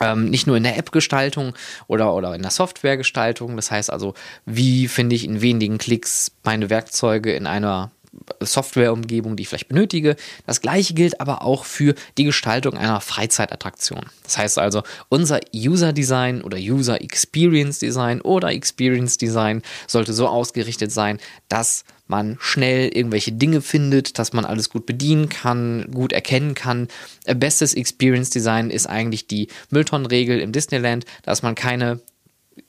Ähm, 0.00 0.30
nicht 0.30 0.46
nur 0.46 0.56
in 0.56 0.62
der 0.62 0.78
App-Gestaltung 0.78 1.54
oder, 1.86 2.14
oder 2.14 2.34
in 2.34 2.40
der 2.40 2.50
Software-Gestaltung. 2.50 3.56
Das 3.56 3.70
heißt 3.70 3.90
also, 3.90 4.14
wie 4.46 4.88
finde 4.88 5.14
ich 5.16 5.24
in 5.24 5.42
wenigen 5.42 5.76
Klicks 5.76 6.32
meine 6.44 6.70
Werkzeuge 6.70 7.34
in 7.34 7.46
einer 7.46 7.90
Softwareumgebung, 8.40 9.36
die 9.36 9.42
ich 9.42 9.48
vielleicht 9.48 9.68
benötige. 9.68 10.16
Das 10.46 10.60
gleiche 10.60 10.94
gilt 10.94 11.20
aber 11.20 11.42
auch 11.42 11.64
für 11.64 11.94
die 12.18 12.24
Gestaltung 12.24 12.76
einer 12.76 13.00
Freizeitattraktion. 13.00 14.06
Das 14.24 14.38
heißt 14.38 14.58
also, 14.58 14.82
unser 15.08 15.40
User 15.54 15.92
Design 15.92 16.42
oder 16.42 16.58
User 16.58 17.00
Experience 17.00 17.78
Design 17.78 18.20
oder 18.20 18.50
Experience 18.50 19.16
Design 19.16 19.62
sollte 19.86 20.12
so 20.12 20.28
ausgerichtet 20.28 20.92
sein, 20.92 21.18
dass 21.48 21.84
man 22.06 22.36
schnell 22.40 22.88
irgendwelche 22.94 23.32
Dinge 23.32 23.62
findet, 23.62 24.18
dass 24.18 24.34
man 24.34 24.44
alles 24.44 24.68
gut 24.68 24.84
bedienen 24.84 25.30
kann, 25.30 25.90
gut 25.92 26.12
erkennen 26.12 26.54
kann. 26.54 26.88
Bestes 27.24 27.72
Experience 27.72 28.28
Design 28.28 28.70
ist 28.70 28.86
eigentlich 28.86 29.26
die 29.26 29.48
Mülltonnenregel 29.70 30.38
im 30.40 30.52
Disneyland, 30.52 31.06
dass 31.22 31.42
man 31.42 31.54
keine 31.54 32.00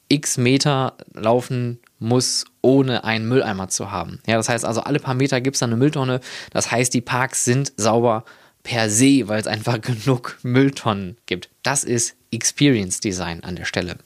x 0.08 0.38
Meter 0.38 0.96
laufen 1.14 1.80
muss, 2.04 2.46
ohne 2.62 3.04
einen 3.04 3.28
Mülleimer 3.28 3.70
zu 3.70 3.92
haben. 3.92 4.20
Ja, 4.28 4.38
das 4.38 4.50
heißt 4.50 4.66
also, 4.66 4.82
alle 4.82 5.00
paar 5.00 5.16
Meter 5.16 5.42
gibt 5.42 5.56
es 5.56 5.60
dann 5.62 5.72
eine 5.72 5.78
Mülltonne. 5.78 6.20
Das 6.52 6.72
heißt, 6.72 6.94
die 6.94 7.02
Parks 7.02 7.46
sind 7.46 7.74
sauber 7.78 8.26
per 8.64 8.90
se, 8.90 9.28
weil 9.28 9.40
es 9.40 9.48
einfach 9.48 9.82
genug 9.82 10.38
Mülltonnen 10.44 11.18
gibt. 11.26 11.50
Das 11.64 11.84
ist 11.84 12.16
Experience 12.32 13.00
Design 13.00 13.44
an 13.44 13.56
der 13.56 13.66
Stelle. 13.66 13.98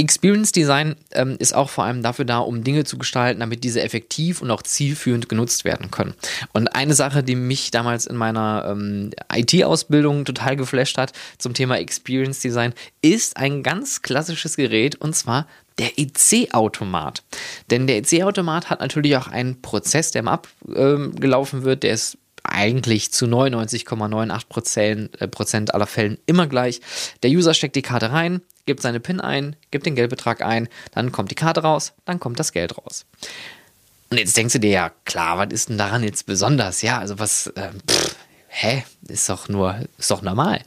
Experience 0.00 0.52
Design 0.52 0.96
ähm, 1.12 1.36
ist 1.38 1.54
auch 1.54 1.70
vor 1.70 1.84
allem 1.84 2.02
dafür 2.02 2.24
da, 2.24 2.38
um 2.38 2.64
Dinge 2.64 2.84
zu 2.84 2.98
gestalten, 2.98 3.40
damit 3.40 3.64
diese 3.64 3.82
effektiv 3.82 4.42
und 4.42 4.50
auch 4.50 4.62
zielführend 4.62 5.28
genutzt 5.28 5.64
werden 5.64 5.90
können. 5.90 6.14
Und 6.52 6.68
eine 6.68 6.94
Sache, 6.94 7.22
die 7.22 7.36
mich 7.36 7.70
damals 7.70 8.06
in 8.06 8.16
meiner 8.16 8.66
ähm, 8.70 9.10
IT-Ausbildung 9.32 10.24
total 10.24 10.56
geflasht 10.56 10.98
hat 10.98 11.12
zum 11.38 11.54
Thema 11.54 11.78
Experience 11.78 12.40
Design, 12.40 12.74
ist 13.02 13.36
ein 13.36 13.62
ganz 13.62 14.02
klassisches 14.02 14.56
Gerät 14.56 14.96
und 14.96 15.14
zwar 15.14 15.46
der 15.78 15.98
EC-Automat. 15.98 17.22
Denn 17.70 17.86
der 17.86 17.98
EC-Automat 17.98 18.70
hat 18.70 18.80
natürlich 18.80 19.16
auch 19.16 19.28
einen 19.28 19.62
Prozess, 19.62 20.10
der 20.10 20.20
im 20.20 20.28
abgelaufen 20.28 21.60
ähm, 21.60 21.64
wird, 21.64 21.82
der 21.82 21.94
ist 21.94 22.18
eigentlich 22.42 23.12
zu 23.12 23.26
99,98% 23.26 25.68
äh, 25.68 25.72
aller 25.72 25.86
Fällen 25.86 26.18
immer 26.26 26.46
gleich. 26.46 26.80
Der 27.22 27.30
User 27.30 27.54
steckt 27.54 27.76
die 27.76 27.82
Karte 27.82 28.10
rein, 28.12 28.42
gibt 28.66 28.82
seine 28.82 29.00
PIN 29.00 29.20
ein, 29.20 29.56
gibt 29.70 29.86
den 29.86 29.94
Geldbetrag 29.94 30.42
ein, 30.42 30.68
dann 30.92 31.12
kommt 31.12 31.30
die 31.30 31.36
Karte 31.36 31.62
raus, 31.62 31.92
dann 32.04 32.20
kommt 32.20 32.38
das 32.38 32.52
Geld 32.52 32.76
raus. 32.78 33.06
Und 34.10 34.18
jetzt 34.18 34.36
denkst 34.36 34.54
du 34.54 34.60
dir 34.60 34.70
ja, 34.70 34.92
klar, 35.04 35.38
was 35.38 35.52
ist 35.52 35.68
denn 35.68 35.78
daran 35.78 36.02
jetzt 36.02 36.26
besonders? 36.26 36.82
Ja, 36.82 36.98
also 36.98 37.18
was, 37.18 37.46
äh, 37.48 37.70
pff, 37.88 38.16
hä, 38.48 38.84
ist 39.08 39.28
doch 39.28 39.48
nur, 39.48 39.86
ist 39.98 40.10
doch 40.10 40.22
normal. 40.22 40.62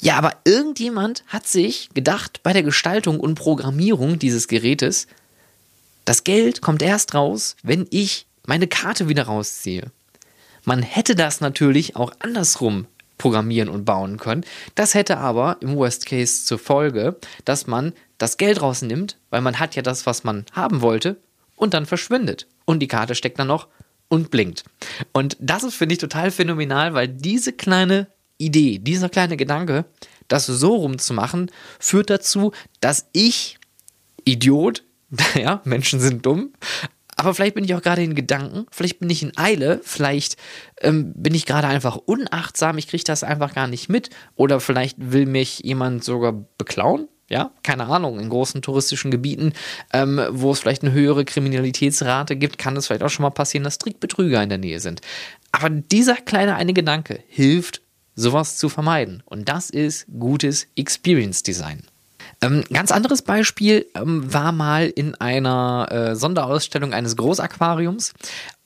Ja, 0.00 0.16
aber 0.16 0.36
irgendjemand 0.44 1.24
hat 1.26 1.46
sich 1.46 1.90
gedacht 1.92 2.42
bei 2.42 2.52
der 2.52 2.62
Gestaltung 2.62 3.20
und 3.20 3.34
Programmierung 3.34 4.18
dieses 4.18 4.48
Gerätes, 4.48 5.06
das 6.04 6.24
Geld 6.24 6.62
kommt 6.62 6.80
erst 6.80 7.14
raus, 7.14 7.56
wenn 7.62 7.86
ich 7.90 8.26
meine 8.46 8.66
Karte 8.66 9.08
wieder 9.08 9.24
rausziehe. 9.24 9.90
Man 10.64 10.82
hätte 10.82 11.14
das 11.14 11.40
natürlich 11.40 11.96
auch 11.96 12.12
andersrum 12.20 12.86
programmieren 13.20 13.68
und 13.68 13.84
bauen 13.84 14.16
können. 14.16 14.46
Das 14.74 14.94
hätte 14.94 15.18
aber 15.18 15.58
im 15.60 15.76
Worst 15.76 16.06
Case 16.06 16.46
zur 16.46 16.58
Folge, 16.58 17.16
dass 17.44 17.66
man 17.66 17.92
das 18.16 18.38
Geld 18.38 18.62
rausnimmt, 18.62 19.18
weil 19.28 19.42
man 19.42 19.58
hat 19.58 19.76
ja 19.76 19.82
das, 19.82 20.06
was 20.06 20.24
man 20.24 20.46
haben 20.52 20.80
wollte, 20.80 21.18
und 21.54 21.74
dann 21.74 21.84
verschwindet. 21.84 22.46
Und 22.64 22.78
die 22.78 22.88
Karte 22.88 23.14
steckt 23.14 23.38
dann 23.38 23.48
noch 23.48 23.68
und 24.08 24.30
blinkt. 24.30 24.64
Und 25.12 25.36
das 25.38 25.64
ist, 25.64 25.74
finde 25.74 25.92
ich, 25.92 25.98
total 25.98 26.30
phänomenal, 26.30 26.94
weil 26.94 27.08
diese 27.08 27.52
kleine 27.52 28.06
Idee, 28.38 28.78
dieser 28.78 29.10
kleine 29.10 29.36
Gedanke, 29.36 29.84
das 30.28 30.46
so 30.46 30.76
rumzumachen, 30.76 31.50
führt 31.78 32.08
dazu, 32.08 32.52
dass 32.80 33.06
ich, 33.12 33.58
Idiot, 34.24 34.82
ja, 35.34 35.60
Menschen 35.64 36.00
sind 36.00 36.24
dumm, 36.24 36.54
aber 37.20 37.34
vielleicht 37.34 37.54
bin 37.54 37.64
ich 37.64 37.74
auch 37.74 37.82
gerade 37.82 38.02
in 38.02 38.14
Gedanken, 38.14 38.64
vielleicht 38.70 38.98
bin 38.98 39.10
ich 39.10 39.22
in 39.22 39.36
Eile, 39.36 39.80
vielleicht 39.82 40.38
ähm, 40.80 41.12
bin 41.14 41.34
ich 41.34 41.44
gerade 41.44 41.68
einfach 41.68 41.96
unachtsam, 41.96 42.78
ich 42.78 42.88
kriege 42.88 43.04
das 43.04 43.22
einfach 43.22 43.54
gar 43.54 43.66
nicht 43.66 43.90
mit. 43.90 44.08
Oder 44.36 44.58
vielleicht 44.58 44.96
will 44.98 45.26
mich 45.26 45.58
jemand 45.58 46.02
sogar 46.02 46.32
beklauen. 46.32 47.08
Ja, 47.28 47.52
keine 47.62 47.86
Ahnung, 47.88 48.18
in 48.18 48.30
großen 48.30 48.62
touristischen 48.62 49.10
Gebieten, 49.10 49.52
ähm, 49.92 50.18
wo 50.30 50.50
es 50.50 50.60
vielleicht 50.60 50.82
eine 50.82 50.92
höhere 50.92 51.26
Kriminalitätsrate 51.26 52.36
gibt, 52.36 52.56
kann 52.56 52.74
es 52.78 52.86
vielleicht 52.86 53.02
auch 53.02 53.10
schon 53.10 53.22
mal 53.22 53.30
passieren, 53.30 53.64
dass 53.64 53.76
Trickbetrüger 53.76 54.42
in 54.42 54.48
der 54.48 54.58
Nähe 54.58 54.80
sind. 54.80 55.02
Aber 55.52 55.68
dieser 55.68 56.16
kleine 56.16 56.56
eine 56.56 56.72
Gedanke 56.72 57.22
hilft, 57.28 57.82
sowas 58.14 58.56
zu 58.56 58.70
vermeiden. 58.70 59.22
Und 59.26 59.50
das 59.50 59.68
ist 59.68 60.06
gutes 60.18 60.68
Experience 60.74 61.42
Design. 61.42 61.82
Ähm, 62.42 62.64
ganz 62.72 62.90
anderes 62.90 63.22
Beispiel 63.22 63.86
ähm, 63.94 64.32
war 64.32 64.52
mal 64.52 64.86
in 64.86 65.14
einer 65.14 65.88
äh, 65.90 66.16
Sonderausstellung 66.16 66.94
eines 66.94 67.16
Großaquariums. 67.16 68.14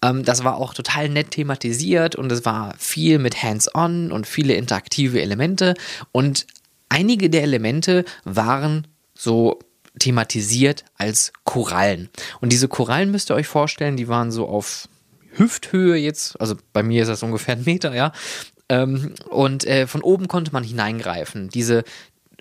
Ähm, 0.02 0.24
das 0.24 0.44
war 0.44 0.56
auch 0.56 0.74
total 0.74 1.08
nett 1.08 1.32
thematisiert 1.32 2.14
und 2.14 2.30
es 2.30 2.44
war 2.44 2.74
viel 2.78 3.18
mit 3.18 3.42
Hands-on 3.42 4.12
und 4.12 4.26
viele 4.26 4.54
interaktive 4.54 5.20
Elemente. 5.20 5.74
Und 6.12 6.46
einige 6.88 7.30
der 7.30 7.42
Elemente 7.42 8.04
waren 8.24 8.86
so 9.14 9.58
thematisiert 9.98 10.84
als 10.96 11.32
Korallen. 11.44 12.10
Und 12.40 12.52
diese 12.52 12.68
Korallen 12.68 13.10
müsst 13.10 13.30
ihr 13.30 13.34
euch 13.34 13.48
vorstellen, 13.48 13.96
die 13.96 14.08
waren 14.08 14.30
so 14.30 14.48
auf 14.48 14.88
Hüfthöhe 15.32 15.96
jetzt, 15.96 16.40
also 16.40 16.54
bei 16.72 16.84
mir 16.84 17.02
ist 17.02 17.08
das 17.08 17.22
ungefähr 17.24 17.56
ein 17.56 17.64
Meter, 17.64 17.94
ja. 17.94 18.12
Ähm, 18.68 19.14
und 19.28 19.66
äh, 19.66 19.86
von 19.86 20.02
oben 20.02 20.28
konnte 20.28 20.52
man 20.52 20.64
hineingreifen. 20.64 21.48
Diese 21.48 21.84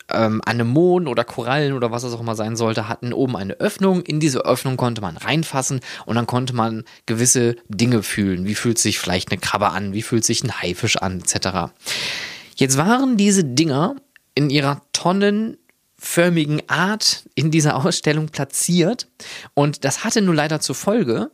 ähm, 0.10 0.42
Anemonen 0.46 1.08
oder 1.08 1.24
Korallen 1.24 1.74
oder 1.74 1.92
was 1.92 2.04
es 2.04 2.14
auch 2.14 2.22
immer 2.22 2.36
sein 2.36 2.56
sollte, 2.56 2.90
hatten 2.90 3.14
oben 3.14 3.36
eine 3.36 3.54
Öffnung. 3.60 4.02
In 4.02 4.20
diese 4.20 4.46
Öffnung 4.46 4.78
konnte 4.78 5.02
man 5.02 5.18
reinfassen 5.18 5.80
und 6.06 6.16
dann 6.16 6.28
konnte 6.28 6.54
man 6.56 6.84
gewisse 7.06 7.56
Dinge 7.68 8.04
fühlen. 8.04 8.46
Wie 8.46 8.56
fühlt 8.56 8.78
sich 8.78 9.00
vielleicht 9.00 9.32
eine 9.32 9.40
Krabbe 9.40 9.70
an? 9.70 9.94
Wie 9.94 10.02
fühlt 10.02 10.26
sich 10.26 10.44
ein 10.44 10.62
Haifisch 10.62 10.98
an? 10.98 11.22
Etc. 11.22 11.74
Jetzt 12.56 12.78
waren 12.78 13.18
diese 13.18 13.44
Dinger 13.44 13.96
in 14.36 14.50
ihrer 14.50 14.82
tonnenförmigen 14.94 16.62
Art 16.68 17.24
in 17.36 17.52
dieser 17.52 17.76
Ausstellung 17.76 18.28
platziert 18.28 19.08
und 19.54 19.86
das 19.86 20.04
hatte 20.04 20.22
nur 20.22 20.36
leider 20.36 20.60
zur 20.60 20.76
Folge, 20.76 21.32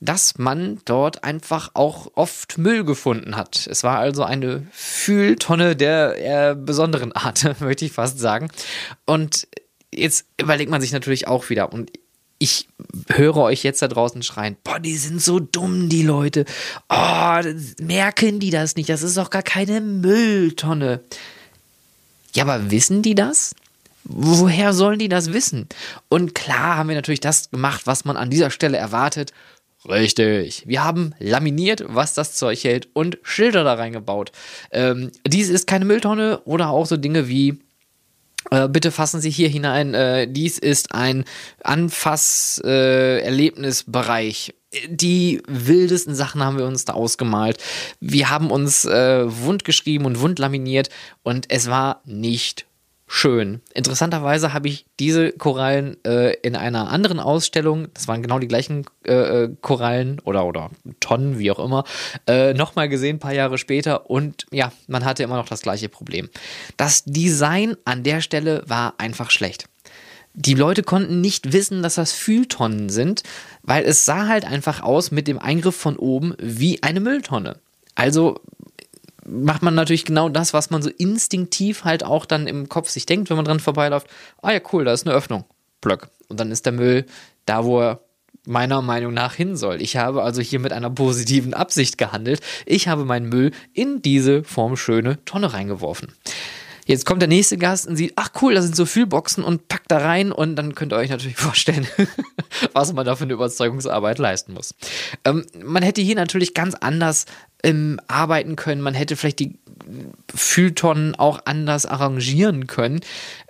dass 0.00 0.38
man 0.38 0.80
dort 0.84 1.24
einfach 1.24 1.70
auch 1.74 2.10
oft 2.14 2.58
Müll 2.58 2.84
gefunden 2.84 3.36
hat. 3.36 3.66
Es 3.66 3.84
war 3.84 3.98
also 3.98 4.24
eine 4.24 4.66
Fühltonne 4.72 5.76
der 5.76 6.16
eher 6.16 6.54
besonderen 6.54 7.12
Art, 7.16 7.60
möchte 7.60 7.84
ich 7.84 7.92
fast 7.92 8.18
sagen. 8.18 8.50
Und 9.06 9.46
jetzt 9.92 10.26
überlegt 10.40 10.70
man 10.70 10.80
sich 10.80 10.92
natürlich 10.92 11.28
auch 11.28 11.50
wieder, 11.50 11.72
und 11.72 11.90
ich 12.38 12.68
höre 13.08 13.36
euch 13.36 13.62
jetzt 13.62 13.82
da 13.82 13.88
draußen 13.88 14.24
schreien, 14.24 14.56
boah, 14.64 14.80
die 14.80 14.96
sind 14.96 15.22
so 15.22 15.38
dumm, 15.38 15.88
die 15.88 16.02
Leute. 16.02 16.44
Oh, 16.88 17.38
merken 17.80 18.40
die 18.40 18.50
das 18.50 18.74
nicht? 18.74 18.88
Das 18.88 19.04
ist 19.04 19.16
doch 19.16 19.30
gar 19.30 19.44
keine 19.44 19.80
Mülltonne. 19.80 21.00
Ja, 22.34 22.42
aber 22.42 22.72
wissen 22.72 23.02
die 23.02 23.14
das? 23.14 23.54
Woher 24.04 24.72
sollen 24.72 24.98
die 24.98 25.08
das 25.08 25.32
wissen? 25.32 25.68
Und 26.08 26.34
klar 26.34 26.76
haben 26.78 26.88
wir 26.88 26.96
natürlich 26.96 27.20
das 27.20 27.50
gemacht, 27.50 27.82
was 27.84 28.04
man 28.04 28.16
an 28.16 28.30
dieser 28.30 28.50
Stelle 28.50 28.76
erwartet. 28.76 29.32
Richtig. 29.88 30.62
Wir 30.66 30.84
haben 30.84 31.14
laminiert, 31.18 31.84
was 31.88 32.14
das 32.14 32.36
Zeug 32.36 32.62
hält 32.62 32.88
und 32.92 33.18
Schilder 33.22 33.64
da 33.64 33.74
reingebaut. 33.74 34.30
Ähm, 34.70 35.10
dies 35.26 35.48
ist 35.48 35.66
keine 35.66 35.84
Mülltonne 35.84 36.40
oder 36.44 36.70
auch 36.70 36.86
so 36.86 36.96
Dinge 36.96 37.28
wie 37.28 37.58
äh, 38.50 38.68
bitte 38.68 38.92
fassen 38.92 39.20
Sie 39.20 39.30
hier 39.30 39.48
hinein. 39.48 39.94
Äh, 39.94 40.28
dies 40.28 40.58
ist 40.58 40.94
ein 40.94 41.24
Anfasserlebnisbereich. 41.62 44.54
Die 44.88 45.42
wildesten 45.46 46.14
Sachen 46.14 46.42
haben 46.42 46.58
wir 46.58 46.66
uns 46.66 46.84
da 46.84 46.94
ausgemalt. 46.94 47.58
Wir 48.00 48.30
haben 48.30 48.50
uns 48.50 48.84
äh, 48.84 49.24
wund 49.26 49.64
geschrieben 49.64 50.06
und 50.06 50.20
wund 50.20 50.38
laminiert 50.38 50.88
und 51.22 51.50
es 51.50 51.68
war 51.68 52.02
nicht 52.04 52.66
schön. 53.12 53.60
Interessanterweise 53.74 54.54
habe 54.54 54.68
ich 54.68 54.86
diese 54.98 55.32
Korallen 55.32 56.02
äh, 56.04 56.32
in 56.42 56.56
einer 56.56 56.88
anderen 56.88 57.20
Ausstellung, 57.20 57.88
das 57.92 58.08
waren 58.08 58.22
genau 58.22 58.38
die 58.38 58.48
gleichen 58.48 58.86
äh, 59.06 59.12
äh 59.44 59.56
Korallen 59.60 60.18
oder, 60.24 60.46
oder 60.46 60.70
Tonnen, 61.00 61.38
wie 61.38 61.50
auch 61.50 61.58
immer, 61.58 61.84
äh, 62.26 62.54
nochmal 62.54 62.88
gesehen, 62.88 63.16
ein 63.16 63.20
paar 63.20 63.34
Jahre 63.34 63.58
später. 63.58 64.08
Und 64.08 64.46
ja, 64.50 64.72
man 64.88 65.04
hatte 65.04 65.22
immer 65.22 65.36
noch 65.36 65.48
das 65.48 65.60
gleiche 65.60 65.90
Problem. 65.90 66.30
Das 66.78 67.04
Design 67.04 67.76
an 67.84 68.02
der 68.02 68.22
Stelle 68.22 68.62
war 68.66 68.94
einfach 68.96 69.30
schlecht. 69.30 69.66
Die 70.32 70.54
Leute 70.54 70.82
konnten 70.82 71.20
nicht 71.20 71.52
wissen, 71.52 71.82
dass 71.82 71.96
das 71.96 72.12
Fühltonnen 72.12 72.88
sind, 72.88 73.22
weil 73.62 73.84
es 73.84 74.06
sah 74.06 74.26
halt 74.26 74.46
einfach 74.46 74.82
aus 74.82 75.10
mit 75.10 75.28
dem 75.28 75.38
Eingriff 75.38 75.76
von 75.76 75.96
oben 75.96 76.34
wie 76.38 76.82
eine 76.82 77.00
Mülltonne. 77.00 77.58
Also 77.94 78.40
macht 79.26 79.62
man 79.62 79.74
natürlich 79.74 80.04
genau 80.04 80.28
das, 80.28 80.52
was 80.52 80.70
man 80.70 80.82
so 80.82 80.90
instinktiv 80.90 81.84
halt 81.84 82.04
auch 82.04 82.26
dann 82.26 82.46
im 82.46 82.68
Kopf 82.68 82.88
sich 82.88 83.06
denkt, 83.06 83.30
wenn 83.30 83.36
man 83.36 83.44
dran 83.44 83.60
vorbeiläuft. 83.60 84.06
Ah 84.40 84.52
ja, 84.52 84.60
cool, 84.72 84.84
da 84.84 84.92
ist 84.92 85.06
eine 85.06 85.16
Öffnung. 85.16 85.44
Blöck. 85.80 86.08
Und 86.28 86.40
dann 86.40 86.50
ist 86.50 86.66
der 86.66 86.72
Müll 86.72 87.06
da, 87.46 87.64
wo 87.64 87.80
er 87.80 88.00
meiner 88.44 88.82
Meinung 88.82 89.14
nach 89.14 89.34
hin 89.34 89.56
soll. 89.56 89.80
Ich 89.80 89.96
habe 89.96 90.22
also 90.22 90.42
hier 90.42 90.58
mit 90.58 90.72
einer 90.72 90.90
positiven 90.90 91.54
Absicht 91.54 91.98
gehandelt. 91.98 92.40
Ich 92.66 92.88
habe 92.88 93.04
meinen 93.04 93.28
Müll 93.28 93.52
in 93.72 94.02
diese 94.02 94.42
formschöne 94.42 95.24
Tonne 95.24 95.52
reingeworfen. 95.52 96.12
Jetzt 96.84 97.06
kommt 97.06 97.22
der 97.22 97.28
nächste 97.28 97.58
Gast 97.58 97.86
und 97.86 97.96
sieht, 97.96 98.14
ach 98.16 98.30
cool, 98.42 98.54
da 98.54 98.62
sind 98.62 98.74
so 98.74 98.86
viel 98.86 99.06
Boxen 99.06 99.44
und 99.44 99.68
packt 99.68 99.90
da 99.90 99.98
rein 99.98 100.32
und 100.32 100.56
dann 100.56 100.74
könnt 100.74 100.92
ihr 100.92 100.96
euch 100.96 101.10
natürlich 101.10 101.36
vorstellen, 101.38 101.86
was 102.72 102.92
man 102.92 103.06
da 103.06 103.14
für 103.14 103.24
eine 103.24 103.34
Überzeugungsarbeit 103.34 104.18
leisten 104.18 104.52
muss. 104.52 104.74
Ähm, 105.24 105.46
man 105.62 105.82
hätte 105.82 106.02
hier 106.02 106.16
natürlich 106.16 106.54
ganz 106.54 106.74
anders 106.74 107.26
ähm, 107.62 108.00
arbeiten 108.08 108.56
können. 108.56 108.82
Man 108.82 108.94
hätte 108.94 109.16
vielleicht 109.16 109.40
die 109.40 109.58
Fühltonnen 110.34 111.14
auch 111.14 111.40
anders 111.44 111.86
arrangieren 111.86 112.66
können. 112.66 113.00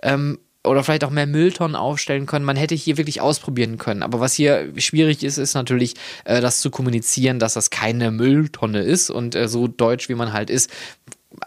Ähm, 0.01 0.39
oder 0.65 0.83
vielleicht 0.83 1.03
auch 1.03 1.09
mehr 1.09 1.27
Mülltonnen 1.27 1.75
aufstellen 1.75 2.25
können. 2.25 2.45
Man 2.45 2.55
hätte 2.55 2.75
hier 2.75 2.97
wirklich 2.97 3.19
ausprobieren 3.19 3.77
können. 3.77 4.01
Aber 4.01 4.19
was 4.19 4.33
hier 4.33 4.71
schwierig 4.77 5.23
ist, 5.23 5.37
ist 5.37 5.55
natürlich, 5.55 5.95
äh, 6.23 6.39
das 6.39 6.61
zu 6.61 6.69
kommunizieren, 6.69 7.39
dass 7.39 7.53
das 7.53 7.69
keine 7.69 8.11
Mülltonne 8.11 8.81
ist. 8.81 9.09
Und 9.09 9.35
äh, 9.35 9.47
so 9.49 9.67
deutsch, 9.67 10.07
wie 10.07 10.15
man 10.15 10.31
halt 10.31 10.49
ist, 10.49 10.69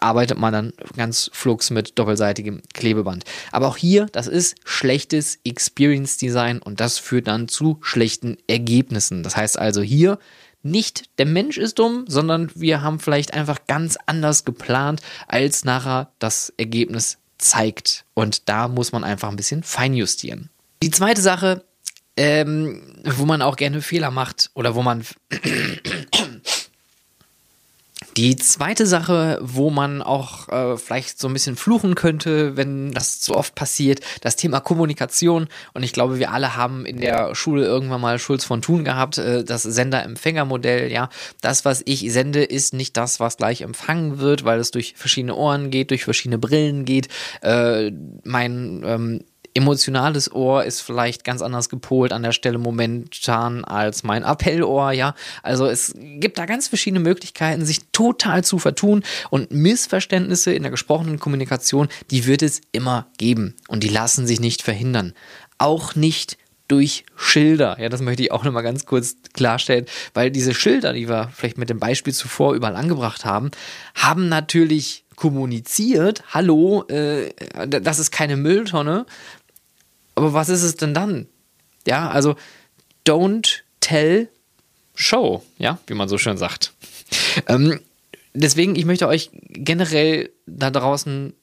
arbeitet 0.01 0.39
man 0.39 0.53
dann 0.53 0.73
ganz 0.97 1.31
flugs 1.33 1.71
mit 1.71 1.99
doppelseitigem 1.99 2.61
Klebeband. 2.75 3.25
Aber 3.53 3.69
auch 3.69 3.77
hier, 3.77 4.07
das 4.13 4.27
ist 4.27 4.57
schlechtes 4.65 5.39
Experience 5.45 6.19
Design 6.19 6.59
und 6.59 6.81
das 6.81 6.99
führt 6.99 7.29
dann 7.29 7.49
zu 7.49 7.79
schlechten 7.83 8.37
Ergebnissen. 8.49 9.23
Das 9.23 9.37
heißt 9.37 9.59
also 9.59 9.81
hier 9.83 10.19
nicht 10.71 11.05
der 11.19 11.27
Mensch 11.27 11.59
ist 11.59 11.79
dumm, 11.79 12.05
sondern 12.09 12.51
wir 12.55 12.83
haben 12.83 13.01
vielleicht 13.01 13.35
einfach 13.35 13.61
ganz 13.67 13.97
anders 14.07 14.45
geplant, 14.45 15.01
als 15.27 15.65
nachher 15.65 16.11
das 16.19 16.53
Ergebnis 16.57 17.19
zeigt. 17.39 18.05
Und 18.15 18.49
da 18.49 18.69
muss 18.69 18.93
man 18.93 19.05
einfach 19.05 19.29
ein 19.29 19.37
bisschen 19.37 19.63
feinjustieren. 19.63 20.51
Die 20.83 20.91
zweite 20.91 21.21
Sache, 21.21 21.65
ähm, 22.17 22.83
wo 23.05 23.27
man 23.27 23.43
auch 23.43 23.57
gerne 23.57 23.83
Fehler 23.83 24.11
macht 24.11 24.51
oder 24.55 24.75
wo 24.75 24.83
man 24.83 25.05
die 28.17 28.37
zweite 28.37 28.87
Sache, 28.87 29.39
wo 29.43 29.71
man 29.71 30.01
auch 30.01 30.49
äh, 30.49 30.79
vielleicht 30.79 31.19
so 31.19 31.29
ein 31.29 31.35
bisschen 31.35 31.57
fluchen 31.57 31.95
könnte, 31.95 32.57
wenn 32.57 32.93
das 32.93 33.21
zu 33.21 33.37
oft 33.37 33.55
passiert, 33.55 34.01
das 34.23 34.37
Thema 34.37 34.61
Kommunikation. 34.61 35.49
Und 35.75 35.83
ich 35.83 35.93
glaube, 35.93 36.19
wir 36.19 36.33
alle 36.33 36.57
haben 36.57 36.87
in 36.87 36.99
der 36.99 37.35
Schule 37.35 37.65
irgendwann 37.65 38.01
mal 38.01 38.19
Schulz 38.19 38.45
von 38.45 38.63
Thun 38.63 38.85
gehabt, 38.85 39.19
äh, 39.19 39.45
das 39.45 39.65
Sender-Empfänger-Modell. 39.65 40.91
Ja, 40.91 41.11
das, 41.43 41.65
was 41.67 41.83
ich 41.85 42.11
sende, 42.11 42.43
ist 42.43 42.73
nicht 42.73 42.97
das, 42.97 43.21
was 43.21 43.37
gleich 43.37 43.61
empfangen 43.61 44.19
wird, 44.19 44.45
weil 44.45 44.61
es 44.61 44.71
durch 44.71 44.95
verschiedene 44.97 45.35
Ohren 45.35 45.71
geht, 45.71 45.91
durch 45.91 46.05
verschiedene 46.05 46.39
Brillen 46.39 46.87
geht. 46.87 47.09
Äh, 47.43 47.93
mein 48.25 48.83
ähm, 48.85 49.25
emotionales 49.57 50.31
Ohr 50.33 50.65
ist 50.65 50.81
vielleicht 50.81 51.25
ganz 51.25 51.43
anders 51.43 51.69
gepolt 51.69 52.13
an 52.13 52.23
der 52.23 52.33
Stelle 52.33 52.59
momentan 52.59 53.65
als 53.65 54.03
mein 54.03 54.23
Appellohr, 54.23 54.93
ja. 54.93 55.15
Also 55.43 55.67
es 55.67 55.95
gibt 55.97 56.39
da 56.39 56.47
ganz 56.47 56.69
verschiedene 56.69 57.01
Möglichkeiten, 57.01 57.65
sich 57.65 57.81
total 57.93 58.45
zu 58.45 58.59
vertun 58.59 59.03
und 59.31 59.51
Missverständnisse 59.51 60.53
in 60.53 60.63
der 60.63 60.71
gesprochenen 60.71 61.19
Kommunikation, 61.19 61.89
die 62.11 62.27
wird 62.27 62.43
es 62.43 62.61
immer 62.73 63.07
geben 63.19 63.55
und 63.69 63.83
die 63.83 63.89
lassen 63.89 64.27
sich 64.27 64.41
nicht 64.41 64.63
verhindern. 64.63 65.15
Auch 65.59 65.95
nicht 65.95 66.37
durch 66.69 67.05
Schilder. 67.17 67.77
Ja, 67.81 67.89
das 67.89 68.03
möchte 68.03 68.23
ich 68.23 68.33
auch 68.33 68.45
nochmal 68.45 68.63
ganz 68.63 68.87
kurz 68.87 69.17
klarstellen, 69.33 69.87
weil 70.15 70.31
diese 70.31 70.53
Schilder, 70.53 70.93
die 70.93 71.09
wir 71.09 71.31
vielleicht 71.35 71.59
mit 71.59 71.71
dem 71.71 71.79
Beispiel 71.79 72.13
zuvor 72.13 72.55
überall 72.55 72.77
angebracht 72.77 73.25
haben, 73.25 73.51
haben 73.95 74.29
natürlich 74.29 75.05
kommuniziert, 75.15 76.23
hallo, 76.29 76.85
äh, 76.89 77.31
das 77.67 77.99
ist 77.99 78.11
keine 78.11 78.37
Mülltonne, 78.37 79.07
aber 80.17 80.33
was 80.33 80.49
ist 80.49 80.65
es 80.65 80.75
denn 80.75 80.95
dann? 80.95 81.29
Ja, 81.87 82.11
also 82.11 82.35
don't 83.07 83.61
tell 83.81 84.29
Show, 84.97 85.45
ja, 85.59 85.79
wie 85.87 85.95
man 85.95 86.09
so 86.09 86.19
schön 86.19 86.39
sagt. 86.39 86.73
Ähm, 87.47 87.81
deswegen, 88.33 88.75
ich 88.77 88.87
möchte 88.87 89.07
euch 89.07 89.31
generell 89.51 90.31
da 90.47 90.71
draußen 90.71 91.35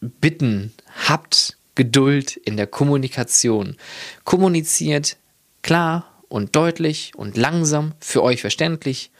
bitten, 0.00 0.74
habt 1.06 1.56
Geduld 1.76 2.36
in 2.36 2.56
der 2.56 2.66
Kommunikation. 2.66 3.76
Kommuniziert 4.24 5.16
klar 5.62 6.22
und 6.28 6.56
deutlich 6.56 7.12
und 7.14 7.36
langsam, 7.36 7.92
für 8.00 8.22
euch 8.22 8.40
verständlich. 8.40 9.10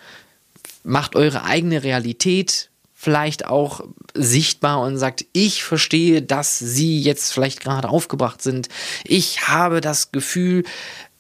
Macht 0.83 1.15
eure 1.15 1.45
eigene 1.45 1.85
Realität 1.85 2.71
vielleicht 2.99 3.47
auch 3.47 3.83
sichtbar 4.15 4.81
und 4.81 4.97
sagt, 4.97 5.27
ich 5.33 5.63
verstehe, 5.63 6.23
dass 6.23 6.59
sie 6.59 6.99
jetzt 6.99 7.33
vielleicht 7.33 7.61
gerade 7.61 7.91
aufgebracht 7.91 8.41
sind. 8.41 8.69
Ich 9.05 9.49
habe 9.49 9.83
das 9.83 10.13
Gefühl, 10.13 10.65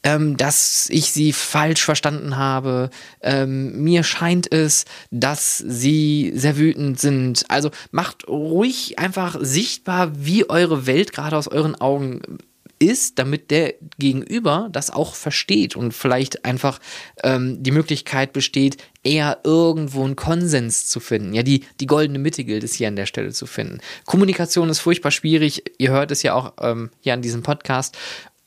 ähm, 0.02 0.38
dass 0.38 0.88
ich 0.90 1.12
sie 1.12 1.34
falsch 1.34 1.84
verstanden 1.84 2.38
habe. 2.38 2.88
Ähm, 3.20 3.82
mir 3.82 4.04
scheint 4.04 4.50
es, 4.50 4.86
dass 5.10 5.58
sie 5.58 6.32
sehr 6.34 6.56
wütend 6.56 6.98
sind. 6.98 7.44
Also 7.48 7.70
macht 7.90 8.26
ruhig 8.26 8.98
einfach 8.98 9.36
sichtbar, 9.40 10.12
wie 10.16 10.48
eure 10.48 10.86
Welt 10.86 11.12
gerade 11.12 11.36
aus 11.36 11.46
euren 11.46 11.74
Augen 11.74 12.22
ist, 12.78 13.18
damit 13.18 13.50
der 13.50 13.74
Gegenüber 13.98 14.68
das 14.70 14.90
auch 14.90 15.14
versteht 15.14 15.76
und 15.76 15.92
vielleicht 15.92 16.44
einfach 16.44 16.78
ähm, 17.22 17.62
die 17.62 17.70
Möglichkeit 17.70 18.32
besteht, 18.32 18.76
eher 19.06 19.38
irgendwo 19.44 20.04
einen 20.04 20.16
Konsens 20.16 20.88
zu 20.88 20.98
finden. 20.98 21.32
Ja, 21.32 21.42
die, 21.42 21.64
die 21.80 21.86
goldene 21.86 22.18
Mitte 22.18 22.44
gilt 22.44 22.64
es 22.64 22.74
hier 22.74 22.88
an 22.88 22.96
der 22.96 23.06
Stelle 23.06 23.32
zu 23.32 23.46
finden. 23.46 23.78
Kommunikation 24.04 24.68
ist 24.68 24.80
furchtbar 24.80 25.12
schwierig. 25.12 25.62
Ihr 25.78 25.90
hört 25.90 26.10
es 26.10 26.22
ja 26.22 26.34
auch 26.34 26.54
ähm, 26.60 26.90
hier 27.00 27.14
an 27.14 27.22
diesem 27.22 27.42
Podcast. 27.42 27.96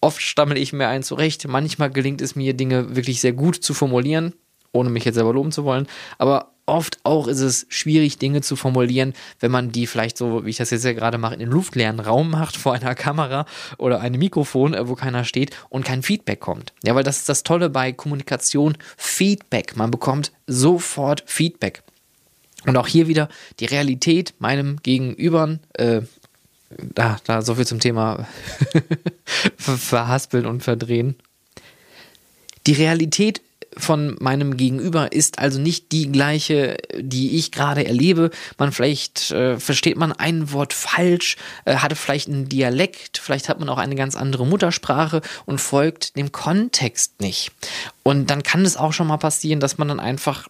Oft 0.02 0.22
stammel 0.22 0.58
ich 0.58 0.74
mir 0.74 0.88
ein 0.88 1.04
zurecht. 1.04 1.48
Manchmal 1.48 1.90
gelingt 1.90 2.22
es 2.22 2.36
mir, 2.36 2.54
Dinge 2.54 2.96
wirklich 2.96 3.22
sehr 3.22 3.34
gut 3.34 3.56
zu 3.56 3.74
formulieren, 3.74 4.34
ohne 4.74 4.90
mich 4.90 5.06
jetzt 5.06 5.16
selber 5.16 5.34
loben 5.34 5.52
zu 5.52 5.64
wollen. 5.64 5.88
Aber 6.18 6.52
oft 6.70 7.00
auch 7.04 7.28
ist 7.28 7.42
es 7.42 7.66
schwierig, 7.70 8.18
Dinge 8.18 8.42
zu 8.42 8.56
formulieren, 8.56 9.14
wenn 9.40 9.52
man 9.52 9.72
die 9.72 9.88
vielleicht 9.88 10.18
so, 10.18 10.46
wie 10.46 10.52
ich 10.52 10.58
das 10.58 10.70
jetzt 10.70 10.86
ja 10.86 10.94
gerade 10.94 11.18
mache, 11.18 11.34
in 11.34 11.40
den 11.40 11.50
luftleeren 11.50 12.00
Raum 12.00 12.32
macht, 12.32 12.56
vor 12.56 12.74
einer 12.74 12.96
Kamera 12.96 13.46
oder 13.78 14.00
einem 14.00 14.20
Mikrofon, 14.20 14.74
äh, 14.74 14.88
wo 14.88 14.96
keiner 14.96 15.26
steht 15.26 15.56
und 15.70 15.84
kein 15.84 16.04
Feedback 16.04 16.40
kommt. 16.40 16.74
Ja, 16.84 16.96
weil 16.96 17.04
das 17.04 17.18
ist 17.18 17.30
das 17.30 17.44
Tolle 17.44 17.70
bei 17.70 17.92
Kommunikation, 17.92 18.78
Feedback. 18.98 19.76
Man 19.76 19.92
bekommt 19.92 20.32
sofort 20.48 21.24
Feedback. 21.26 21.84
Und 22.66 22.78
auch 22.78 22.88
hier 22.88 23.08
wieder 23.08 23.30
die 23.60 23.66
Realität 23.66 24.34
meinem 24.40 24.78
Gegenübern, 24.84 25.60
äh, 25.74 26.02
da, 26.70 27.18
da 27.26 27.42
so 27.42 27.56
viel 27.56 27.66
zum 27.66 27.80
Thema 27.80 28.28
verhaspeln 29.58 30.46
und 30.46 30.62
verdrehen. 30.62 31.16
Die 32.68 32.74
Realität 32.74 33.42
von 33.78 34.16
meinem 34.20 34.58
Gegenüber 34.58 35.12
ist 35.12 35.40
also 35.40 35.60
nicht 35.60 35.92
die 35.92 36.12
gleiche, 36.12 36.78
die 36.98 37.38
ich 37.38 37.52
gerade 37.52 37.86
erlebe. 37.86 38.32
Man 38.58 38.72
vielleicht 38.72 39.32
äh, 39.32 39.60
versteht 39.60 39.98
man 39.98 40.12
ein 40.12 40.52
Wort 40.52 40.74
falsch, 40.74 41.38
äh, 41.66 41.76
hatte 41.78 41.96
vielleicht 41.96 42.28
einen 42.28 42.50
Dialekt, 42.50 43.18
vielleicht 43.18 43.50
hat 43.50 43.60
man 43.60 43.70
auch 43.70 43.78
eine 43.78 43.96
ganz 43.96 44.16
andere 44.16 44.46
Muttersprache 44.46 45.22
und 45.46 45.60
folgt 45.60 46.16
dem 46.18 46.32
Kontext 46.32 47.22
nicht. 47.22 47.52
Und 48.04 48.30
dann 48.30 48.44
kann 48.44 48.66
es 48.66 48.78
auch 48.78 48.94
schon 48.94 49.08
mal 49.08 49.18
passieren, 49.18 49.60
dass 49.60 49.78
man 49.78 49.88
dann 49.88 50.00
einfach 50.00 50.48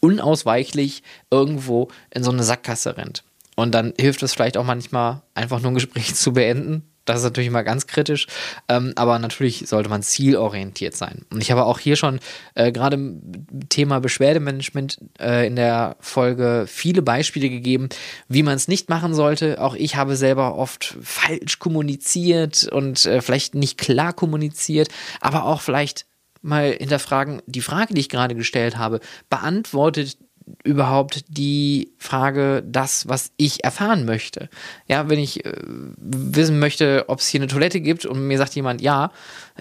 unausweichlich 0.00 1.02
irgendwo 1.30 1.88
in 2.10 2.22
so 2.22 2.30
eine 2.30 2.42
Sackgasse 2.42 2.96
rennt. 2.96 3.24
Und 3.56 3.74
dann 3.74 3.94
hilft 3.98 4.22
es 4.22 4.34
vielleicht 4.34 4.56
auch 4.56 4.64
manchmal, 4.64 5.22
einfach 5.34 5.60
nur 5.60 5.72
ein 5.72 5.76
Gespräch 5.76 6.14
zu 6.14 6.32
beenden. 6.32 6.82
Das 7.06 7.18
ist 7.18 7.24
natürlich 7.24 7.46
immer 7.46 7.64
ganz 7.64 7.86
kritisch, 7.86 8.26
ähm, 8.68 8.92
aber 8.96 9.18
natürlich 9.18 9.66
sollte 9.66 9.88
man 9.88 10.02
zielorientiert 10.02 10.94
sein. 10.94 11.24
Und 11.30 11.40
ich 11.40 11.50
habe 11.50 11.64
auch 11.64 11.78
hier 11.78 11.96
schon 11.96 12.20
äh, 12.54 12.72
gerade 12.72 12.96
im 12.96 13.22
Thema 13.68 14.00
Beschwerdemanagement 14.00 14.98
äh, 15.20 15.46
in 15.46 15.56
der 15.56 15.96
Folge 16.00 16.66
viele 16.68 17.02
Beispiele 17.02 17.48
gegeben, 17.48 17.88
wie 18.28 18.42
man 18.42 18.56
es 18.56 18.68
nicht 18.68 18.90
machen 18.90 19.14
sollte. 19.14 19.60
Auch 19.60 19.74
ich 19.74 19.96
habe 19.96 20.16
selber 20.16 20.56
oft 20.56 20.96
falsch 21.00 21.58
kommuniziert 21.58 22.68
und 22.70 23.06
äh, 23.06 23.22
vielleicht 23.22 23.54
nicht 23.54 23.78
klar 23.78 24.12
kommuniziert, 24.12 24.88
aber 25.20 25.44
auch 25.44 25.60
vielleicht 25.60 26.06
mal 26.42 26.72
hinterfragen, 26.72 27.42
die 27.46 27.60
Frage, 27.60 27.94
die 27.94 28.00
ich 28.00 28.08
gerade 28.08 28.34
gestellt 28.34 28.76
habe, 28.76 29.00
beantwortet 29.30 30.16
überhaupt 30.64 31.24
die 31.28 31.92
Frage, 31.98 32.62
das, 32.66 33.08
was 33.08 33.32
ich 33.36 33.64
erfahren 33.64 34.04
möchte. 34.04 34.48
Ja, 34.86 35.08
wenn 35.08 35.18
ich 35.18 35.44
äh, 35.44 35.52
wissen 35.96 36.58
möchte, 36.58 37.04
ob 37.08 37.18
es 37.18 37.26
hier 37.26 37.40
eine 37.40 37.48
Toilette 37.48 37.80
gibt 37.80 38.06
und 38.06 38.26
mir 38.26 38.38
sagt 38.38 38.54
jemand 38.54 38.80
ja, 38.80 39.10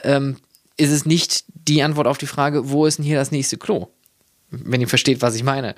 ähm, 0.04 0.38
ist 0.78 0.91
es 0.91 1.06
nicht 1.06 1.45
die 1.54 1.82
Antwort 1.82 2.08
auf 2.08 2.17
die 2.17 2.28
Frage, 2.28 2.69
wo 2.69 2.86
ist 2.86 2.98
denn 2.98 3.06
hier 3.06 3.17
das 3.17 3.32
nächste 3.32 3.58
Klo? 3.58 3.88
Wenn 4.52 4.82
ihr 4.82 4.88
versteht, 4.88 5.21
was 5.21 5.36
ich 5.36 5.43
meine. 5.43 5.76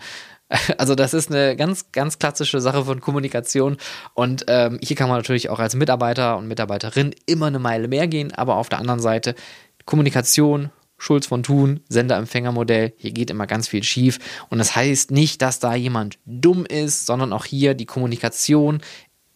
Also 0.77 0.95
das 0.95 1.13
ist 1.13 1.29
eine 1.29 1.57
ganz, 1.57 1.91
ganz 1.91 2.19
klassische 2.19 2.61
Sache 2.61 2.85
von 2.85 3.01
Kommunikation 3.01 3.75
und 4.13 4.45
ähm, 4.47 4.79
hier 4.81 4.95
kann 4.95 5.09
man 5.09 5.17
natürlich 5.17 5.49
auch 5.49 5.59
als 5.59 5.75
Mitarbeiter 5.75 6.37
und 6.37 6.47
Mitarbeiterin 6.47 7.13
immer 7.25 7.47
eine 7.47 7.59
Meile 7.59 7.89
mehr 7.89 8.07
gehen, 8.07 8.33
aber 8.33 8.55
auf 8.55 8.69
der 8.69 8.79
anderen 8.79 9.01
Seite 9.01 9.35
Kommunikation 9.83 10.69
Schulz 10.97 11.27
von 11.27 11.43
Thun, 11.43 11.81
Sender-Empfänger-Modell. 11.89 12.93
Hier 12.97 13.11
geht 13.11 13.29
immer 13.29 13.47
ganz 13.47 13.67
viel 13.67 13.83
schief. 13.83 14.19
Und 14.49 14.57
das 14.57 14.75
heißt 14.75 15.11
nicht, 15.11 15.41
dass 15.41 15.59
da 15.59 15.75
jemand 15.75 16.17
dumm 16.25 16.65
ist, 16.65 17.05
sondern 17.05 17.33
auch 17.33 17.45
hier 17.45 17.73
die 17.73 17.85
Kommunikation 17.85 18.81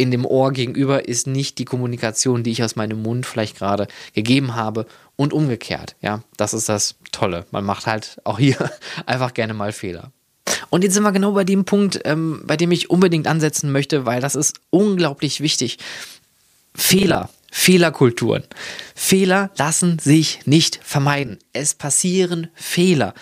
in 0.01 0.09
dem 0.09 0.25
Ohr 0.25 0.51
gegenüber 0.51 1.07
ist 1.07 1.27
nicht 1.27 1.59
die 1.59 1.65
Kommunikation, 1.65 2.41
die 2.41 2.49
ich 2.49 2.63
aus 2.63 2.75
meinem 2.75 3.03
Mund 3.03 3.27
vielleicht 3.27 3.57
gerade 3.59 3.87
gegeben 4.13 4.55
habe 4.55 4.87
und 5.15 5.31
umgekehrt. 5.31 5.95
Ja, 6.01 6.23
das 6.37 6.55
ist 6.55 6.69
das 6.69 6.95
Tolle. 7.11 7.45
Man 7.51 7.63
macht 7.63 7.85
halt 7.85 8.19
auch 8.23 8.39
hier 8.39 8.57
einfach 9.05 9.35
gerne 9.35 9.53
mal 9.53 9.71
Fehler. 9.71 10.11
Und 10.71 10.83
jetzt 10.83 10.95
sind 10.95 11.03
wir 11.03 11.11
genau 11.11 11.33
bei 11.33 11.43
dem 11.43 11.65
Punkt, 11.65 12.01
ähm, 12.05 12.41
bei 12.47 12.57
dem 12.57 12.71
ich 12.71 12.89
unbedingt 12.89 13.27
ansetzen 13.27 13.71
möchte, 13.71 14.07
weil 14.07 14.21
das 14.21 14.33
ist 14.33 14.59
unglaublich 14.71 15.39
wichtig. 15.39 15.77
Fehler 16.73 17.29
Fehlerkulturen. 17.51 18.43
Fehler 18.95 19.51
lassen 19.57 19.99
sich 19.99 20.39
nicht 20.45 20.79
vermeiden. 20.81 21.37
Es 21.53 21.75
passieren 21.75 22.47
Fehler. 22.55 23.13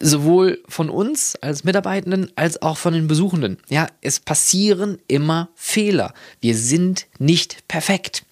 Sowohl 0.00 0.62
von 0.68 0.90
uns 0.90 1.36
als 1.36 1.64
Mitarbeitenden 1.64 2.30
als 2.36 2.60
auch 2.60 2.76
von 2.76 2.92
den 2.92 3.06
Besuchenden. 3.06 3.58
Ja, 3.68 3.86
es 4.00 4.20
passieren 4.20 4.98
immer 5.06 5.48
Fehler. 5.54 6.12
Wir 6.40 6.56
sind 6.56 7.06
nicht 7.18 7.66
perfekt. 7.68 8.24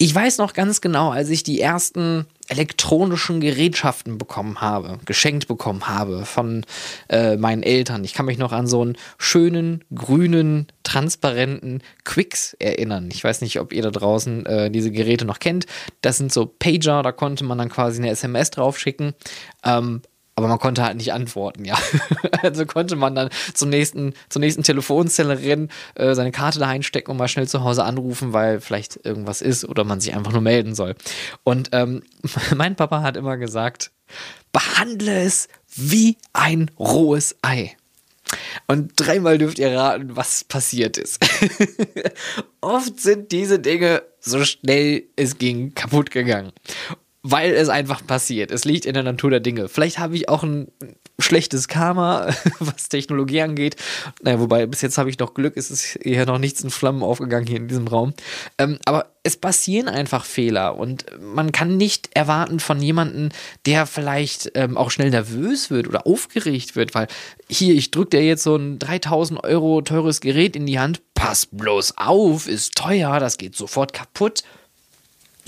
Ich 0.00 0.14
weiß 0.14 0.38
noch 0.38 0.52
ganz 0.52 0.80
genau, 0.80 1.10
als 1.10 1.28
ich 1.28 1.42
die 1.42 1.60
ersten 1.60 2.26
elektronischen 2.46 3.40
Gerätschaften 3.40 4.16
bekommen 4.16 4.60
habe, 4.60 5.00
geschenkt 5.04 5.48
bekommen 5.48 5.88
habe 5.88 6.24
von 6.24 6.64
äh, 7.08 7.36
meinen 7.36 7.64
Eltern. 7.64 8.04
Ich 8.04 8.14
kann 8.14 8.26
mich 8.26 8.38
noch 8.38 8.52
an 8.52 8.68
so 8.68 8.80
einen 8.80 8.96
schönen, 9.18 9.82
grünen, 9.92 10.68
transparenten 10.84 11.82
Quicks 12.04 12.54
erinnern. 12.60 13.08
Ich 13.12 13.24
weiß 13.24 13.40
nicht, 13.40 13.58
ob 13.58 13.72
ihr 13.72 13.82
da 13.82 13.90
draußen 13.90 14.46
äh, 14.46 14.70
diese 14.70 14.92
Geräte 14.92 15.24
noch 15.24 15.40
kennt. 15.40 15.66
Das 16.00 16.16
sind 16.16 16.32
so 16.32 16.46
Pager, 16.46 17.02
da 17.02 17.10
konnte 17.10 17.42
man 17.42 17.58
dann 17.58 17.68
quasi 17.68 17.98
eine 17.98 18.10
SMS 18.10 18.50
draufschicken. 18.50 19.14
Ähm, 19.64 20.02
aber 20.38 20.46
man 20.46 20.60
konnte 20.60 20.84
halt 20.84 20.96
nicht 20.96 21.12
antworten, 21.12 21.64
ja. 21.64 21.76
also 22.42 22.64
konnte 22.64 22.94
man 22.94 23.16
dann 23.16 23.28
zum 23.54 23.70
nächsten, 23.70 24.14
zur 24.28 24.38
nächsten 24.38 24.62
Telefonzelle 24.62 25.40
rennen, 25.40 25.68
äh, 25.96 26.14
seine 26.14 26.30
Karte 26.30 26.60
da 26.60 26.68
einstecken 26.68 27.10
und 27.10 27.16
mal 27.16 27.26
schnell 27.26 27.48
zu 27.48 27.64
Hause 27.64 27.82
anrufen, 27.82 28.32
weil 28.32 28.60
vielleicht 28.60 29.04
irgendwas 29.04 29.42
ist 29.42 29.64
oder 29.64 29.82
man 29.82 30.00
sich 30.00 30.14
einfach 30.14 30.30
nur 30.30 30.40
melden 30.40 30.76
soll. 30.76 30.94
Und 31.42 31.70
ähm, 31.72 32.04
mein 32.56 32.76
Papa 32.76 33.02
hat 33.02 33.16
immer 33.16 33.36
gesagt, 33.36 33.90
behandle 34.52 35.24
es 35.24 35.48
wie 35.74 36.18
ein 36.34 36.70
rohes 36.78 37.34
Ei. 37.42 37.76
Und 38.68 38.92
dreimal 38.94 39.38
dürft 39.38 39.58
ihr 39.58 39.76
raten, 39.76 40.14
was 40.14 40.44
passiert 40.44 40.98
ist. 40.98 41.18
Oft 42.60 43.00
sind 43.00 43.32
diese 43.32 43.58
Dinge 43.58 44.04
so 44.20 44.44
schnell 44.44 45.02
es 45.16 45.36
ging 45.38 45.74
kaputt 45.74 46.12
gegangen 46.12 46.52
weil 47.30 47.52
es 47.52 47.68
einfach 47.68 48.06
passiert. 48.06 48.50
Es 48.50 48.64
liegt 48.64 48.86
in 48.86 48.94
der 48.94 49.02
Natur 49.02 49.30
der 49.30 49.40
Dinge. 49.40 49.68
Vielleicht 49.68 49.98
habe 49.98 50.16
ich 50.16 50.30
auch 50.30 50.42
ein 50.42 50.68
schlechtes 51.18 51.68
Karma, 51.68 52.28
was 52.58 52.88
Technologie 52.88 53.42
angeht. 53.42 53.76
Naja, 54.22 54.40
wobei 54.40 54.64
bis 54.64 54.80
jetzt 54.80 54.96
habe 54.96 55.10
ich 55.10 55.18
noch 55.18 55.34
Glück, 55.34 55.56
es 55.56 55.70
ist 55.70 55.96
eher 55.96 56.24
noch 56.24 56.38
nichts 56.38 56.62
in 56.62 56.70
Flammen 56.70 57.02
aufgegangen 57.02 57.46
hier 57.46 57.58
in 57.58 57.68
diesem 57.68 57.86
Raum. 57.86 58.14
Ähm, 58.56 58.78
aber 58.86 59.12
es 59.24 59.36
passieren 59.36 59.88
einfach 59.88 60.24
Fehler 60.24 60.76
und 60.76 61.04
man 61.20 61.52
kann 61.52 61.76
nicht 61.76 62.08
erwarten 62.14 62.60
von 62.60 62.80
jemandem, 62.80 63.28
der 63.66 63.84
vielleicht 63.84 64.52
ähm, 64.54 64.78
auch 64.78 64.90
schnell 64.90 65.10
nervös 65.10 65.70
wird 65.70 65.86
oder 65.86 66.06
aufgeregt 66.06 66.76
wird, 66.76 66.94
weil 66.94 67.08
hier, 67.50 67.74
ich 67.74 67.90
drücke 67.90 68.16
dir 68.16 68.24
jetzt 68.24 68.42
so 68.42 68.56
ein 68.56 68.78
3000 68.78 69.44
Euro 69.44 69.82
teures 69.82 70.22
Gerät 70.22 70.56
in 70.56 70.64
die 70.64 70.78
Hand, 70.78 71.02
pass 71.14 71.44
bloß 71.44 71.98
auf, 71.98 72.48
ist 72.48 72.74
teuer, 72.74 73.20
das 73.20 73.36
geht 73.36 73.54
sofort 73.54 73.92
kaputt. 73.92 74.44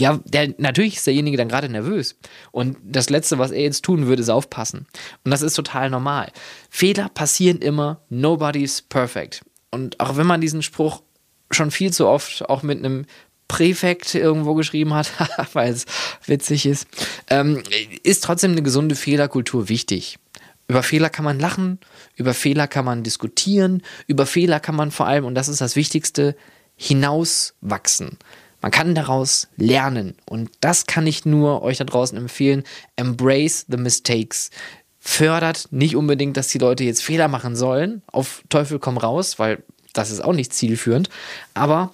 Ja, 0.01 0.19
der, 0.25 0.55
natürlich 0.57 0.97
ist 0.97 1.07
derjenige 1.07 1.37
dann 1.37 1.49
gerade 1.49 1.69
nervös. 1.69 2.17
Und 2.53 2.79
das 2.83 3.11
Letzte, 3.11 3.39
was 3.39 3.51
er 3.51 3.61
jetzt 3.61 3.85
tun 3.85 4.07
würde, 4.07 4.23
ist 4.23 4.31
aufpassen. 4.31 4.87
Und 5.25 5.31
das 5.31 5.43
ist 5.43 5.55
total 5.55 5.91
normal. 5.91 6.33
Fehler 6.71 7.11
passieren 7.11 7.59
immer. 7.59 8.01
Nobody's 8.09 8.81
perfect. 8.81 9.43
Und 9.71 10.01
auch 10.01 10.17
wenn 10.17 10.27
man 10.27 10.41
diesen 10.41 10.63
Spruch 10.63 11.03
schon 11.51 11.71
viel 11.71 11.93
zu 11.93 12.07
oft 12.07 12.49
auch 12.49 12.63
mit 12.63 12.79
einem 12.79 13.05
Präfekt 13.47 14.15
irgendwo 14.15 14.55
geschrieben 14.55 14.95
hat, 14.95 15.13
weil 15.53 15.71
es 15.73 15.85
witzig 16.25 16.65
ist, 16.65 16.87
ähm, 17.29 17.63
ist 18.03 18.25
trotzdem 18.25 18.53
eine 18.53 18.63
gesunde 18.63 18.95
Fehlerkultur 18.95 19.69
wichtig. 19.69 20.19
Über 20.67 20.83
Fehler 20.83 21.11
kann 21.11 21.25
man 21.27 21.41
lachen, 21.41 21.79
über 22.15 22.33
Fehler 22.33 22.69
kann 22.69 22.85
man 22.85 23.03
diskutieren, 23.03 23.83
über 24.07 24.25
Fehler 24.25 24.61
kann 24.61 24.77
man 24.77 24.93
vor 24.93 25.09
allem, 25.09 25.25
und 25.25 25.35
das 25.35 25.49
ist 25.49 25.61
das 25.61 25.77
Wichtigste, 25.77 26.37
hinauswachsen. 26.77 28.19
Man 28.61 28.71
kann 28.71 28.95
daraus 28.95 29.49
lernen. 29.57 30.17
Und 30.27 30.51
das 30.61 30.87
kann 30.87 31.07
ich 31.07 31.25
nur 31.25 31.63
euch 31.63 31.79
da 31.79 31.85
draußen 31.85 32.17
empfehlen. 32.17 32.65
Embrace 32.97 33.67
the 33.69 33.77
mistakes. 33.77 34.51
Fördert 34.99 35.69
nicht 35.71 35.97
unbedingt, 35.97 36.37
dass 36.37 36.49
die 36.49 36.59
Leute 36.59 36.85
jetzt 36.85 37.03
Fehler 37.03 37.29
machen 37.29 37.57
sollen. 37.57 38.03
Auf 38.07 38.43
Teufel 38.49 38.79
komm 38.79 38.99
raus, 38.99 39.39
weil 39.39 39.63
das 39.93 40.11
ist 40.11 40.23
auch 40.23 40.35
nicht 40.35 40.53
zielführend. 40.53 41.09
Aber 41.55 41.93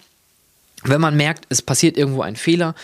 wenn 0.83 1.01
man 1.01 1.17
merkt, 1.17 1.47
es 1.49 1.63
passiert 1.63 1.97
irgendwo 1.97 2.23
ein 2.23 2.37
Fehler, 2.37 2.75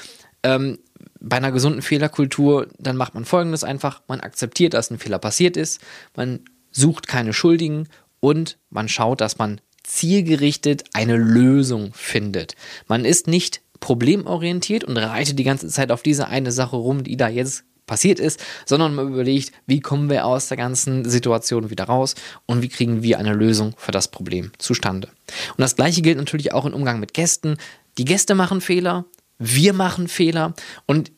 ähm, 0.43 0.79
bei 1.21 1.37
einer 1.37 1.53
gesunden 1.53 1.83
Fehlerkultur, 1.83 2.69
dann 2.79 2.97
macht 2.97 3.15
man 3.15 3.25
folgendes 3.25 3.63
einfach, 3.63 4.03
man 4.09 4.21
akzeptiert, 4.21 4.75
dass 4.75 4.91
ein 4.91 4.99
Fehler 4.99 5.19
passiert 5.19 5.57
ist, 5.57 5.81
man 6.17 6.41
sucht 6.73 7.07
keine 7.07 7.33
Schuldigen 7.33 7.89
und 8.21 8.59
man 8.71 8.89
schaut, 8.89 9.21
dass 9.21 9.39
man 9.39 9.61
zielgerichtet 9.85 10.85
eine 10.93 11.17
Lösung 11.17 11.93
findet. 11.95 12.55
Man 12.89 13.05
ist 13.05 13.27
nicht 13.27 13.62
problemorientiert 13.83 14.85
und 14.85 14.97
reitet 14.97 15.39
die 15.39 15.45
ganze 15.45 15.67
Zeit 15.69 15.91
auf 15.91 16.03
diese 16.03 16.29
eine 16.29 16.53
Sache 16.53 16.77
rum, 16.77 17.03
die 17.03 17.19
da 17.19 17.29
jetzt 17.29 17.65
passiert 17.85 18.21
ist, 18.21 18.43
sondern 18.65 18.95
man 18.95 19.09
überlegt, 19.09 19.53
wie 19.67 19.81
kommen 19.81 20.09
wir 20.09 20.25
aus 20.25 20.47
der 20.47 20.57
ganzen 20.57 21.05
Situation 21.05 21.69
wieder 21.69 21.85
raus 21.85 22.15
und 22.47 22.63
wie 22.63 22.69
kriegen 22.69 23.03
wir 23.03 23.19
eine 23.19 23.35
Lösung 23.35 23.75
für 23.77 23.91
das 23.91 24.09
Problem 24.09 24.53
zustande. 24.57 25.09
Und 25.49 25.59
das 25.59 25.77
gleiche 25.77 26.01
gilt 26.01 26.17
natürlich 26.17 26.55
auch 26.55 26.65
im 26.65 26.75
Umgang 26.75 27.01
mit 27.01 27.13
Gästen. 27.13 27.57
Die 27.99 28.05
Gäste 28.05 28.37
machen 28.37 28.61
Fehler, 28.61 29.05
wir 29.39 29.73
machen 29.73 30.07
Fehler 30.07 30.55
und 30.87 31.11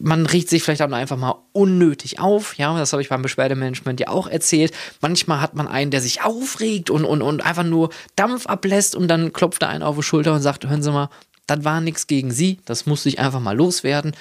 man 0.00 0.24
riecht 0.24 0.48
sich 0.48 0.62
vielleicht 0.62 0.80
auch 0.80 0.90
einfach 0.90 1.18
mal 1.18 1.34
unnötig 1.52 2.18
auf. 2.18 2.56
Ja, 2.56 2.78
das 2.78 2.94
habe 2.94 3.02
ich 3.02 3.10
beim 3.10 3.20
Beschwerdemanagement 3.20 4.00
ja 4.00 4.08
auch 4.08 4.26
erzählt. 4.26 4.72
Manchmal 5.02 5.42
hat 5.42 5.54
man 5.54 5.68
einen, 5.68 5.90
der 5.90 6.00
sich 6.00 6.22
aufregt 6.22 6.88
und, 6.88 7.04
und, 7.04 7.20
und 7.20 7.44
einfach 7.44 7.62
nur 7.62 7.90
Dampf 8.16 8.46
ablässt 8.46 8.96
und 8.96 9.06
dann 9.06 9.34
klopft 9.34 9.62
er 9.62 9.68
einen 9.68 9.82
auf 9.82 9.96
die 9.96 10.02
Schulter 10.02 10.32
und 10.32 10.40
sagt, 10.40 10.66
hören 10.66 10.82
Sie 10.82 10.90
mal, 10.90 11.10
das 11.46 11.64
war 11.64 11.80
nichts 11.80 12.06
gegen 12.06 12.30
Sie, 12.30 12.58
das 12.64 12.86
musste 12.86 13.08
ich 13.08 13.18
einfach 13.18 13.40
mal 13.40 13.56
loswerden. 13.56 14.14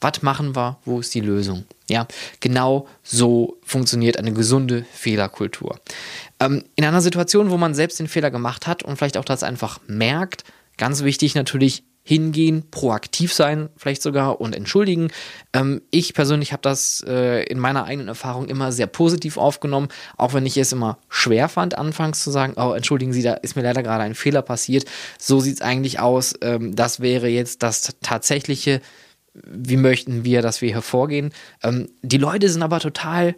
Was 0.00 0.22
machen 0.22 0.54
wir? 0.54 0.78
Wo 0.84 1.00
ist 1.00 1.14
die 1.14 1.20
Lösung? 1.20 1.64
Ja, 1.88 2.06
genau 2.40 2.86
so 3.02 3.56
funktioniert 3.64 4.18
eine 4.18 4.32
gesunde 4.32 4.84
Fehlerkultur. 4.92 5.80
Ähm, 6.38 6.64
in 6.74 6.84
einer 6.84 7.00
Situation, 7.00 7.50
wo 7.50 7.56
man 7.56 7.74
selbst 7.74 7.98
den 7.98 8.08
Fehler 8.08 8.30
gemacht 8.30 8.66
hat 8.66 8.82
und 8.82 8.96
vielleicht 8.96 9.16
auch 9.16 9.24
das 9.24 9.42
einfach 9.42 9.80
merkt, 9.86 10.44
ganz 10.76 11.02
wichtig 11.02 11.34
natürlich 11.34 11.82
hingehen, 12.06 12.62
proaktiv 12.70 13.34
sein, 13.34 13.68
vielleicht 13.76 14.00
sogar 14.00 14.40
und 14.40 14.54
entschuldigen. 14.54 15.08
Ähm, 15.52 15.82
ich 15.90 16.14
persönlich 16.14 16.52
habe 16.52 16.62
das 16.62 17.04
äh, 17.04 17.42
in 17.46 17.58
meiner 17.58 17.84
eigenen 17.84 18.06
Erfahrung 18.06 18.46
immer 18.46 18.70
sehr 18.70 18.86
positiv 18.86 19.36
aufgenommen, 19.36 19.88
auch 20.16 20.32
wenn 20.32 20.46
ich 20.46 20.56
es 20.56 20.70
immer 20.70 20.98
schwer 21.08 21.48
fand, 21.48 21.76
anfangs 21.76 22.22
zu 22.22 22.30
sagen, 22.30 22.54
oh, 22.56 22.74
entschuldigen 22.74 23.12
Sie, 23.12 23.22
da 23.22 23.34
ist 23.34 23.56
mir 23.56 23.62
leider 23.62 23.82
gerade 23.82 24.04
ein 24.04 24.14
Fehler 24.14 24.42
passiert. 24.42 24.84
So 25.18 25.40
sieht 25.40 25.56
es 25.56 25.62
eigentlich 25.62 25.98
aus. 25.98 26.34
Ähm, 26.42 26.76
das 26.76 27.00
wäre 27.00 27.26
jetzt 27.26 27.64
das 27.64 27.96
tatsächliche, 28.02 28.80
wie 29.34 29.76
möchten 29.76 30.24
wir, 30.24 30.42
dass 30.42 30.62
wir 30.62 30.70
hier 30.70 30.82
vorgehen. 30.82 31.32
Ähm, 31.64 31.88
die 32.02 32.18
Leute 32.18 32.48
sind 32.48 32.62
aber 32.62 32.78
total 32.78 33.34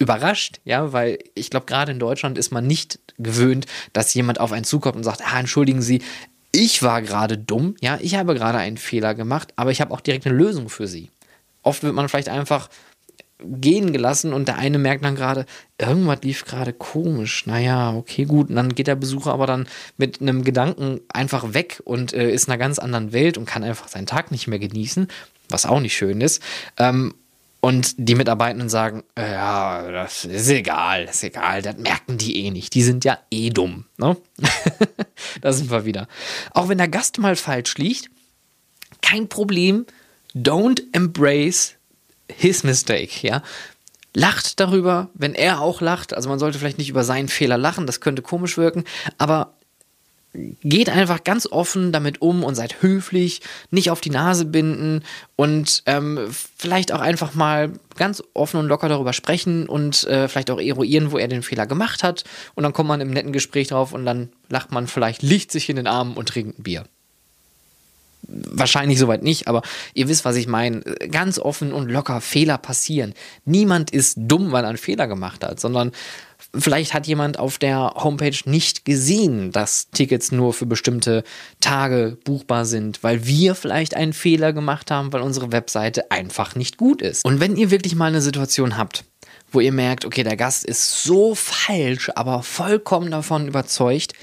überrascht, 0.00 0.60
ja, 0.64 0.92
weil 0.92 1.18
ich 1.34 1.50
glaube, 1.50 1.66
gerade 1.66 1.92
in 1.92 2.00
Deutschland 2.00 2.38
ist 2.38 2.50
man 2.50 2.66
nicht 2.66 2.98
gewöhnt, 3.18 3.66
dass 3.92 4.14
jemand 4.14 4.40
auf 4.40 4.50
einen 4.50 4.64
zukommt 4.64 4.96
und 4.96 5.04
sagt, 5.04 5.20
ah, 5.22 5.38
entschuldigen 5.38 5.82
Sie, 5.82 6.02
ich 6.52 6.82
war 6.82 7.02
gerade 7.02 7.38
dumm, 7.38 7.76
ja, 7.80 7.98
ich 8.00 8.16
habe 8.16 8.34
gerade 8.34 8.58
einen 8.58 8.76
Fehler 8.76 9.14
gemacht, 9.14 9.52
aber 9.56 9.70
ich 9.70 9.80
habe 9.80 9.92
auch 9.92 10.00
direkt 10.00 10.26
eine 10.26 10.34
Lösung 10.34 10.68
für 10.68 10.86
sie. 10.86 11.10
Oft 11.62 11.82
wird 11.82 11.94
man 11.94 12.08
vielleicht 12.08 12.28
einfach 12.28 12.68
gehen 13.42 13.92
gelassen 13.92 14.32
und 14.32 14.48
der 14.48 14.58
eine 14.58 14.78
merkt 14.78 15.04
dann 15.04 15.14
gerade, 15.14 15.46
irgendwas 15.78 16.20
lief 16.22 16.44
gerade 16.44 16.72
komisch. 16.72 17.46
Naja, 17.46 17.94
okay, 17.94 18.24
gut. 18.24 18.50
Und 18.50 18.56
dann 18.56 18.74
geht 18.74 18.86
der 18.86 18.96
Besucher 18.96 19.32
aber 19.32 19.46
dann 19.46 19.66
mit 19.96 20.20
einem 20.20 20.44
Gedanken 20.44 21.00
einfach 21.08 21.54
weg 21.54 21.80
und 21.84 22.12
äh, 22.12 22.30
ist 22.30 22.48
in 22.48 22.52
einer 22.52 22.58
ganz 22.58 22.78
anderen 22.78 23.12
Welt 23.12 23.38
und 23.38 23.46
kann 23.46 23.64
einfach 23.64 23.88
seinen 23.88 24.06
Tag 24.06 24.30
nicht 24.30 24.46
mehr 24.46 24.58
genießen, 24.58 25.08
was 25.48 25.66
auch 25.66 25.80
nicht 25.80 25.96
schön 25.96 26.20
ist. 26.20 26.42
Ähm, 26.76 27.14
und 27.60 27.94
die 27.98 28.14
Mitarbeitenden 28.14 28.68
sagen, 28.68 29.04
ja, 29.18 29.90
das 29.90 30.24
ist 30.24 30.48
egal, 30.48 31.06
das 31.06 31.16
ist 31.16 31.24
egal, 31.24 31.60
das 31.60 31.76
merken 31.76 32.16
die 32.16 32.44
eh 32.44 32.50
nicht. 32.50 32.74
Die 32.74 32.82
sind 32.82 33.04
ja 33.04 33.18
eh 33.30 33.50
dumm. 33.50 33.84
Ne? 33.98 34.16
da 35.42 35.52
sind 35.52 35.70
wir 35.70 35.84
wieder. 35.84 36.08
Auch 36.52 36.68
wenn 36.68 36.78
der 36.78 36.88
Gast 36.88 37.18
mal 37.18 37.36
falsch 37.36 37.76
liegt, 37.76 38.10
kein 39.02 39.28
Problem. 39.28 39.86
Don't 40.34 40.80
embrace 40.92 41.74
his 42.32 42.62
mistake, 42.62 43.26
ja. 43.26 43.42
Lacht 44.14 44.58
darüber, 44.58 45.10
wenn 45.14 45.34
er 45.34 45.60
auch 45.60 45.80
lacht. 45.80 46.14
Also 46.14 46.28
man 46.28 46.38
sollte 46.38 46.58
vielleicht 46.58 46.78
nicht 46.78 46.88
über 46.88 47.04
seinen 47.04 47.28
Fehler 47.28 47.58
lachen, 47.58 47.86
das 47.86 48.00
könnte 48.00 48.22
komisch 48.22 48.56
wirken, 48.56 48.84
aber 49.18 49.54
geht 50.32 50.88
einfach 50.88 51.24
ganz 51.24 51.46
offen 51.50 51.92
damit 51.92 52.22
um 52.22 52.44
und 52.44 52.54
seid 52.54 52.82
höflich, 52.82 53.40
nicht 53.70 53.90
auf 53.90 54.00
die 54.00 54.10
Nase 54.10 54.44
binden 54.44 55.02
und 55.36 55.82
ähm, 55.86 56.28
vielleicht 56.30 56.92
auch 56.92 57.00
einfach 57.00 57.34
mal 57.34 57.72
ganz 57.96 58.22
offen 58.34 58.60
und 58.60 58.66
locker 58.66 58.88
darüber 58.88 59.12
sprechen 59.12 59.68
und 59.68 60.04
äh, 60.04 60.28
vielleicht 60.28 60.50
auch 60.50 60.60
eruieren, 60.60 61.10
wo 61.12 61.18
er 61.18 61.28
den 61.28 61.42
Fehler 61.42 61.66
gemacht 61.66 62.02
hat. 62.02 62.24
Und 62.54 62.62
dann 62.62 62.72
kommt 62.72 62.88
man 62.88 63.00
im 63.00 63.10
netten 63.10 63.32
Gespräch 63.32 63.68
drauf 63.68 63.92
und 63.92 64.06
dann 64.06 64.30
lacht 64.48 64.70
man 64.70 64.86
vielleicht, 64.86 65.22
liegt 65.22 65.50
sich 65.50 65.68
in 65.68 65.76
den 65.76 65.86
Armen 65.86 66.14
und 66.14 66.28
trinkt 66.28 66.58
ein 66.58 66.62
Bier. 66.62 66.84
Wahrscheinlich 68.28 68.98
soweit 68.98 69.22
nicht, 69.22 69.48
aber 69.48 69.62
ihr 69.94 70.08
wisst, 70.08 70.24
was 70.24 70.36
ich 70.36 70.46
meine. 70.46 70.80
Ganz 71.10 71.38
offen 71.38 71.72
und 71.72 71.90
locker 71.90 72.20
Fehler 72.20 72.58
passieren. 72.58 73.14
Niemand 73.44 73.90
ist 73.90 74.16
dumm, 74.20 74.52
weil 74.52 74.64
er 74.64 74.68
einen 74.68 74.78
Fehler 74.78 75.08
gemacht 75.08 75.44
hat, 75.44 75.58
sondern 75.58 75.92
Vielleicht 76.58 76.94
hat 76.94 77.06
jemand 77.06 77.38
auf 77.38 77.58
der 77.58 77.92
Homepage 77.94 78.36
nicht 78.44 78.84
gesehen, 78.84 79.52
dass 79.52 79.88
Tickets 79.90 80.32
nur 80.32 80.52
für 80.52 80.66
bestimmte 80.66 81.22
Tage 81.60 82.18
buchbar 82.24 82.64
sind, 82.64 83.04
weil 83.04 83.24
wir 83.24 83.54
vielleicht 83.54 83.94
einen 83.94 84.12
Fehler 84.12 84.52
gemacht 84.52 84.90
haben, 84.90 85.12
weil 85.12 85.20
unsere 85.20 85.52
Webseite 85.52 86.10
einfach 86.10 86.56
nicht 86.56 86.76
gut 86.76 87.02
ist. 87.02 87.24
Und 87.24 87.38
wenn 87.38 87.56
ihr 87.56 87.70
wirklich 87.70 87.94
mal 87.94 88.06
eine 88.06 88.20
Situation 88.20 88.76
habt, 88.76 89.04
wo 89.52 89.60
ihr 89.60 89.72
merkt, 89.72 90.04
okay, 90.04 90.24
der 90.24 90.36
Gast 90.36 90.64
ist 90.64 91.04
so 91.04 91.36
falsch, 91.36 92.10
aber 92.16 92.42
vollkommen 92.42 93.12
davon 93.12 93.46
überzeugt, 93.46 94.14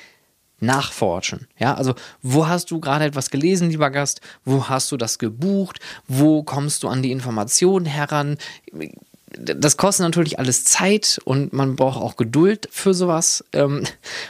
nachforschen. 0.59 1.47
Ja, 1.57 1.75
also 1.75 1.93
wo 2.21 2.47
hast 2.47 2.71
du 2.71 2.79
gerade 2.79 3.05
etwas 3.05 3.29
gelesen, 3.29 3.69
lieber 3.69 3.89
Gast? 3.89 4.21
Wo 4.45 4.69
hast 4.69 4.91
du 4.91 4.97
das 4.97 5.19
gebucht? 5.19 5.79
Wo 6.07 6.43
kommst 6.43 6.83
du 6.83 6.87
an 6.87 7.03
die 7.03 7.11
Informationen 7.11 7.85
heran? 7.85 8.37
das 9.37 9.77
kostet 9.77 10.05
natürlich 10.05 10.39
alles 10.39 10.63
Zeit 10.63 11.19
und 11.25 11.53
man 11.53 11.75
braucht 11.75 12.01
auch 12.01 12.15
Geduld 12.15 12.67
für 12.71 12.93
sowas. 12.93 13.43
Ähm, 13.53 13.83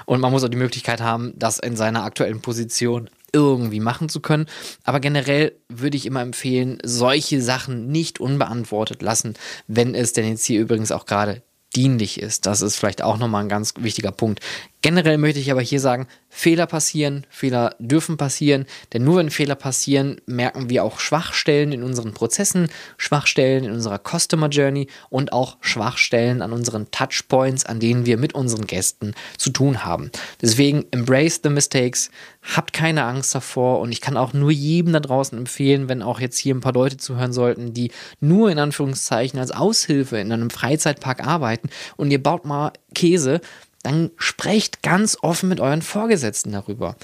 und 0.05 0.19
man 0.19 0.31
muss 0.31 0.43
auch 0.43 0.49
die 0.49 0.57
Möglichkeit 0.57 1.01
haben, 1.01 1.33
das 1.35 1.59
in 1.59 1.75
seiner 1.75 2.03
aktuellen 2.03 2.41
Position 2.41 3.09
irgendwie 3.33 3.79
machen 3.79 4.09
zu 4.09 4.21
können. 4.21 4.47
Aber 4.83 4.99
generell 4.99 5.53
würde 5.69 5.97
ich 5.97 6.05
immer 6.05 6.21
empfehlen, 6.21 6.79
solche 6.83 7.41
Sachen 7.41 7.87
nicht 7.87 8.19
unbeantwortet 8.19 9.01
lassen, 9.01 9.35
wenn 9.67 9.95
es 9.95 10.13
denn 10.13 10.27
jetzt 10.27 10.45
hier 10.45 10.61
übrigens 10.61 10.91
auch 10.91 11.05
gerade 11.05 11.43
dienlich 11.75 12.19
ist. 12.19 12.45
Das 12.45 12.61
ist 12.61 12.77
vielleicht 12.77 13.01
auch 13.01 13.17
nochmal 13.17 13.43
ein 13.43 13.49
ganz 13.49 13.73
wichtiger 13.77 14.11
Punkt. 14.11 14.39
Generell 14.83 15.17
möchte 15.17 15.39
ich 15.39 15.51
aber 15.51 15.61
hier 15.61 15.79
sagen, 15.79 16.07
Fehler 16.29 16.67
passieren, 16.67 17.25
Fehler 17.29 17.75
dürfen 17.79 18.15
passieren, 18.15 18.67
denn 18.93 19.03
nur 19.03 19.17
wenn 19.17 19.31
Fehler 19.31 19.55
passieren, 19.55 20.21
merken 20.27 20.69
wir 20.69 20.83
auch 20.83 20.99
Schwachstellen 20.99 21.71
in 21.71 21.81
unseren 21.81 22.13
Prozessen, 22.13 22.69
Schwachstellen 22.95 23.63
in 23.63 23.71
unserer 23.71 23.99
Customer 23.99 24.49
Journey 24.49 24.87
und 25.09 25.33
auch 25.33 25.57
Schwachstellen 25.61 26.43
an 26.43 26.53
unseren 26.53 26.91
Touchpoints, 26.91 27.65
an 27.65 27.79
denen 27.79 28.05
wir 28.05 28.17
mit 28.17 28.35
unseren 28.35 28.67
Gästen 28.67 29.15
zu 29.37 29.49
tun 29.49 29.83
haben. 29.83 30.11
Deswegen 30.43 30.85
embrace 30.91 31.39
the 31.41 31.49
mistakes, 31.49 32.11
habt 32.55 32.71
keine 32.71 33.03
Angst 33.05 33.33
davor 33.33 33.79
und 33.79 33.91
ich 33.91 33.99
kann 33.99 34.15
auch 34.15 34.33
nur 34.33 34.51
jedem 34.51 34.93
da 34.93 34.99
draußen 34.99 35.35
empfehlen, 35.37 35.89
wenn 35.89 36.03
auch 36.03 36.19
jetzt 36.19 36.37
hier 36.37 36.53
ein 36.53 36.61
paar 36.61 36.73
Leute 36.73 36.97
zuhören 36.97 37.33
sollten, 37.33 37.73
die 37.73 37.91
nur 38.19 38.51
in 38.51 38.59
Anführungszeichen 38.59 39.39
als 39.39 39.49
Aushilfe 39.49 40.19
in 40.19 40.31
einem 40.31 40.51
Freizeitpark 40.51 41.25
arbeiten 41.25 41.69
und 41.95 42.11
ihr 42.11 42.21
baut 42.21 42.45
mal 42.45 42.73
Käse, 42.93 43.41
dann 43.83 44.11
sprecht 44.17 44.83
ganz 44.83 45.17
offen 45.21 45.49
mit 45.49 45.59
euren 45.59 45.81
Vorgesetzten 45.81 46.51
darüber. 46.51 46.95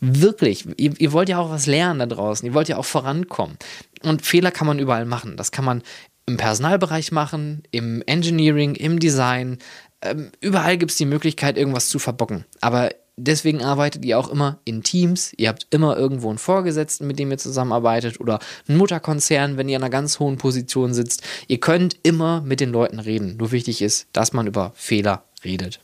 Wirklich, 0.00 0.66
ihr, 0.78 0.98
ihr, 0.98 1.12
wollt 1.12 1.28
ja 1.28 1.38
auch 1.38 1.50
was 1.50 1.66
lernen 1.66 2.00
da 2.00 2.06
draußen, 2.06 2.44
ihr 2.46 2.54
wollt 2.54 2.68
ja 2.68 2.76
auch 2.76 2.84
vorankommen. 2.84 3.56
Und 4.02 4.26
Fehler 4.26 4.50
kann 4.50 4.66
man 4.66 4.80
überall 4.80 5.04
machen. 5.04 5.36
Das 5.36 5.52
kann 5.52 5.64
man 5.64 5.82
im 6.26 6.36
Personalbereich 6.36 7.12
machen, 7.12 7.62
im 7.70 8.02
Engineering, 8.06 8.74
im 8.74 8.98
Design. 8.98 9.58
Ähm, 10.00 10.32
überall 10.40 10.76
gibt 10.76 10.90
es 10.90 10.96
die 10.96 11.06
Möglichkeit, 11.06 11.56
irgendwas 11.56 11.88
zu 11.88 11.98
verbocken. 12.00 12.44
Aber 12.60 12.90
deswegen 13.16 13.62
arbeitet 13.62 14.04
ihr 14.04 14.18
auch 14.18 14.28
immer 14.28 14.58
in 14.64 14.82
Teams. 14.82 15.32
Ihr 15.36 15.48
habt 15.48 15.66
immer 15.70 15.96
irgendwo 15.96 16.28
einen 16.28 16.38
Vorgesetzten, 16.38 17.06
mit 17.06 17.18
dem 17.18 17.30
ihr 17.30 17.38
zusammenarbeitet 17.38 18.18
oder 18.20 18.38
einen 18.66 18.78
Mutterkonzern, 18.78 19.56
wenn 19.56 19.68
ihr 19.68 19.76
in 19.76 19.82
einer 19.82 19.90
ganz 19.90 20.18
hohen 20.18 20.36
Position 20.36 20.94
sitzt. 20.94 21.22
Ihr 21.46 21.60
könnt 21.60 21.96
immer 22.02 22.40
mit 22.40 22.60
den 22.60 22.72
Leuten 22.72 22.98
reden. 22.98 23.36
Nur 23.36 23.52
wichtig 23.52 23.82
ist, 23.82 24.06
dass 24.12 24.32
man 24.32 24.46
über 24.46 24.72
Fehler 24.74 25.24
redet. 25.44 25.80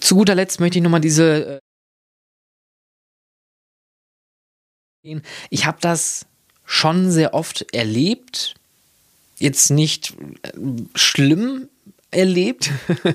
Zu 0.00 0.16
guter 0.16 0.34
Letzt 0.34 0.60
möchte 0.60 0.78
ich 0.78 0.84
nochmal 0.84 1.00
diese 1.00 1.60
äh, 5.04 5.20
Ich 5.50 5.66
habe 5.66 5.78
das 5.80 6.26
schon 6.64 7.10
sehr 7.10 7.34
oft 7.34 7.66
erlebt. 7.72 8.54
Jetzt 9.38 9.70
nicht 9.70 10.14
äh, 10.42 10.52
schlimm 10.94 11.68
erlebt. 12.10 12.70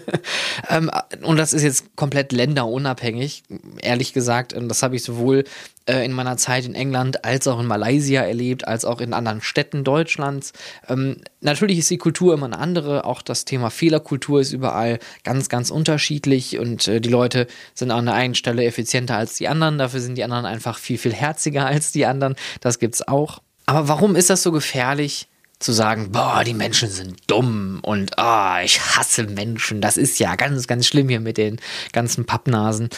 ähm, 0.69 0.91
und 1.23 1.37
das 1.37 1.53
ist 1.53 1.63
jetzt 1.63 1.95
komplett 1.95 2.31
länderunabhängig, 2.31 3.43
ehrlich 3.81 4.13
gesagt. 4.13 4.53
Und 4.53 4.69
das 4.69 4.83
habe 4.83 4.95
ich 4.95 5.03
sowohl 5.03 5.45
äh, 5.85 6.05
in 6.05 6.11
meiner 6.11 6.37
Zeit 6.37 6.65
in 6.65 6.75
England 6.75 7.25
als 7.25 7.47
auch 7.47 7.59
in 7.59 7.65
Malaysia 7.65 8.21
erlebt, 8.21 8.67
als 8.67 8.85
auch 8.85 9.01
in 9.01 9.13
anderen 9.13 9.41
Städten 9.41 9.83
Deutschlands. 9.83 10.53
Ähm, 10.87 11.17
natürlich 11.41 11.79
ist 11.79 11.89
die 11.89 11.97
Kultur 11.97 12.35
immer 12.35 12.45
eine 12.45 12.59
andere. 12.59 13.05
Auch 13.05 13.23
das 13.23 13.45
Thema 13.45 13.71
Fehlerkultur 13.71 14.41
ist 14.41 14.53
überall 14.53 14.99
ganz, 15.23 15.49
ganz 15.49 15.71
unterschiedlich. 15.71 16.59
Und 16.59 16.87
äh, 16.87 17.01
die 17.01 17.09
Leute 17.09 17.47
sind 17.73 17.89
an 17.89 18.05
der 18.05 18.15
einen 18.15 18.35
Stelle 18.35 18.63
effizienter 18.63 19.17
als 19.17 19.35
die 19.35 19.47
anderen. 19.47 19.79
Dafür 19.79 20.01
sind 20.01 20.17
die 20.17 20.23
anderen 20.23 20.45
einfach 20.45 20.77
viel, 20.77 20.99
viel 20.99 21.13
herziger 21.13 21.65
als 21.65 21.91
die 21.91 22.05
anderen. 22.05 22.35
Das 22.61 22.77
gibt 22.77 22.95
es 22.95 23.07
auch. 23.07 23.41
Aber 23.65 23.87
warum 23.87 24.15
ist 24.15 24.29
das 24.29 24.43
so 24.43 24.51
gefährlich? 24.51 25.27
Zu 25.63 25.71
sagen, 25.71 26.11
boah, 26.11 26.43
die 26.43 26.53
Menschen 26.53 26.89
sind 26.89 27.21
dumm 27.27 27.79
und 27.81 28.11
oh, 28.17 28.55
ich 28.63 28.79
hasse 28.81 29.23
Menschen. 29.23 29.81
Das 29.81 29.97
ist 29.97 30.19
ja 30.19 30.35
ganz, 30.35 30.67
ganz 30.67 30.85
schlimm 30.85 31.09
hier 31.09 31.21
mit 31.21 31.37
den 31.37 31.59
ganzen 31.91 32.25
Pappnasen. 32.25 32.89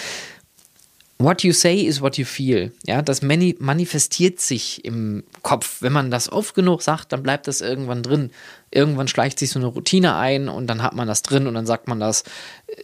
What 1.17 1.43
you 1.43 1.53
say 1.53 1.79
is 1.79 2.01
what 2.01 2.17
you 2.17 2.25
feel. 2.25 2.73
Ja, 2.85 3.01
das 3.01 3.21
manifestiert 3.21 4.41
sich 4.41 4.83
im 4.83 5.23
Kopf. 5.43 5.77
Wenn 5.81 5.93
man 5.93 6.11
das 6.11 6.29
oft 6.29 6.55
genug 6.55 6.81
sagt, 6.81 7.13
dann 7.13 7.23
bleibt 7.23 7.47
das 7.47 7.61
irgendwann 7.61 8.03
drin 8.03 8.31
irgendwann 8.75 9.07
schleicht 9.07 9.39
sich 9.39 9.49
so 9.49 9.59
eine 9.59 9.67
Routine 9.67 10.15
ein 10.15 10.49
und 10.49 10.67
dann 10.67 10.83
hat 10.83 10.93
man 10.93 11.07
das 11.07 11.21
drin 11.21 11.47
und 11.47 11.53
dann 11.53 11.65
sagt 11.65 11.87
man 11.87 11.99
das 11.99 12.23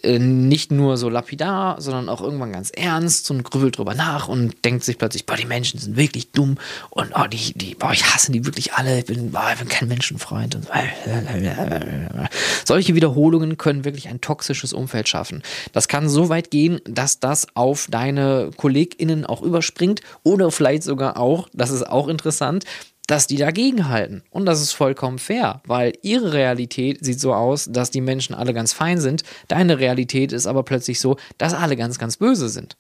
äh, 0.04 0.20
nicht 0.20 0.72
nur 0.72 0.98
so 0.98 1.10
lapidar, 1.10 1.82
sondern 1.82 2.08
auch 2.10 2.22
irgendwann 2.22 2.54
ganz 2.54 2.72
ernst 2.72 3.30
und 3.30 3.44
grübelt 3.44 3.78
drüber 3.78 3.94
nach 3.94 4.28
und 4.28 4.64
denkt 4.64 4.84
sich 4.84 4.98
plötzlich, 4.98 5.26
boah, 5.26 5.36
die 5.36 5.46
Menschen 5.46 5.80
sind 5.80 5.98
wirklich 5.98 6.32
dumm 6.32 6.58
und 6.90 7.12
oh, 7.16 7.28
die, 7.28 7.54
die, 7.54 7.76
boah, 7.76 7.92
ich 7.92 8.06
hasse 8.06 8.32
die 8.32 8.46
wirklich 8.46 8.74
alle, 8.74 9.00
ich 9.00 9.06
bin, 9.06 9.32
boah, 9.32 9.50
ich 9.54 9.60
bin 9.60 9.68
kein 9.68 9.88
Menschenfreund. 9.88 10.56
Und 10.56 10.68
Solche 12.66 12.96
Wiederholungen 12.96 13.58
können 13.58 13.84
wirklich 13.84 14.08
ein 14.08 14.22
toxisches 14.22 14.74
Umfeld 14.74 15.10
schaffen. 15.10 15.44
Das 15.74 15.88
kann 15.88 16.08
so 16.10 16.30
weit 16.30 16.52
gehen, 16.52 16.80
dass 16.86 17.20
das 17.20 17.48
auf 17.56 17.88
deine 17.90 18.52
KollegInnen 18.56 19.26
auch 19.26 19.42
überspringt 19.42 20.02
oder 20.24 20.52
vielleicht 20.52 20.84
sogar 20.84 21.18
auch, 21.18 21.50
das 21.54 21.70
ist 21.70 21.88
auch 21.88 22.08
interessant, 22.08 22.66
dass 23.12 23.28
die 23.28 23.36
dagegen 23.36 23.90
halten. 23.90 24.24
Und 24.30 24.46
das 24.46 24.62
ist 24.62 24.72
vollkommen 24.72 25.20
fair, 25.20 25.62
weil 25.66 25.92
ihre 26.02 26.32
Realität 26.32 27.04
sieht 27.04 27.20
so 27.20 27.34
aus, 27.34 27.68
dass 27.70 27.92
die 27.92 28.00
Menschen 28.00 28.34
alle 28.34 28.54
ganz 28.54 28.72
fein 28.72 29.02
sind. 29.02 29.24
Deine 29.50 29.80
Realität 29.80 30.32
ist 30.32 30.48
aber 30.48 30.64
plötzlich 30.64 31.02
so, 31.02 31.18
dass 31.38 31.54
alle 31.54 31.76
ganz, 31.76 32.00
ganz 32.00 32.16
böse 32.16 32.48
sind. 32.48 32.78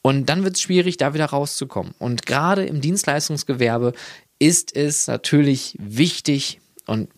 Und 0.00 0.30
dann 0.30 0.42
wird 0.42 0.56
es 0.56 0.62
schwierig, 0.62 0.96
da 0.96 1.12
wieder 1.12 1.26
rauszukommen. 1.26 1.94
Und 1.98 2.24
gerade 2.24 2.64
im 2.64 2.80
Dienstleistungsgewerbe 2.80 3.92
ist 4.38 4.74
es 4.74 5.06
natürlich 5.06 5.76
wichtig 5.78 6.60
und 6.86 7.10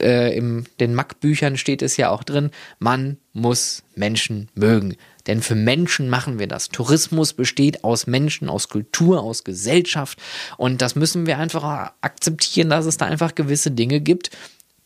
äh, 0.00 0.36
in 0.36 0.66
den 0.78 0.94
Mac-Büchern 0.94 1.56
steht 1.56 1.82
es 1.82 1.96
ja 1.96 2.10
auch 2.10 2.22
drin, 2.22 2.52
man 2.78 3.16
muss 3.32 3.82
Menschen 3.96 4.48
mögen. 4.54 4.96
Denn 5.26 5.42
für 5.42 5.54
Menschen 5.54 6.08
machen 6.08 6.38
wir 6.38 6.48
das. 6.48 6.68
Tourismus 6.68 7.32
besteht 7.32 7.84
aus 7.84 8.06
Menschen, 8.06 8.48
aus 8.48 8.68
Kultur, 8.68 9.22
aus 9.22 9.44
Gesellschaft. 9.44 10.18
Und 10.56 10.82
das 10.82 10.96
müssen 10.96 11.26
wir 11.26 11.38
einfach 11.38 11.92
akzeptieren, 12.00 12.70
dass 12.70 12.86
es 12.86 12.96
da 12.96 13.06
einfach 13.06 13.34
gewisse 13.34 13.70
Dinge 13.70 14.00
gibt, 14.00 14.30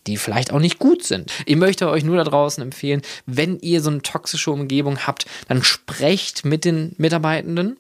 die 0.07 0.17
vielleicht 0.17 0.53
auch 0.53 0.61
nicht 0.61 0.79
gut 0.79 1.03
sind. 1.03 1.33
Ich 1.47 1.57
möchte 1.57 1.89
euch 1.89 2.05
nur 2.05 2.17
da 2.17 2.25
draußen 2.25 2.63
empfehlen, 2.63 3.03
wenn 3.27 3.59
ihr 3.61 3.81
so 3.81 3.91
eine 3.91 4.03
toxische 4.03 4.51
Umgebung 4.51 5.07
habt, 5.07 5.27
dann 5.49 5.65
sprecht 5.65 6.45
mit 6.45 6.65
den 6.65 6.95
Mitarbeitenden 6.99 7.77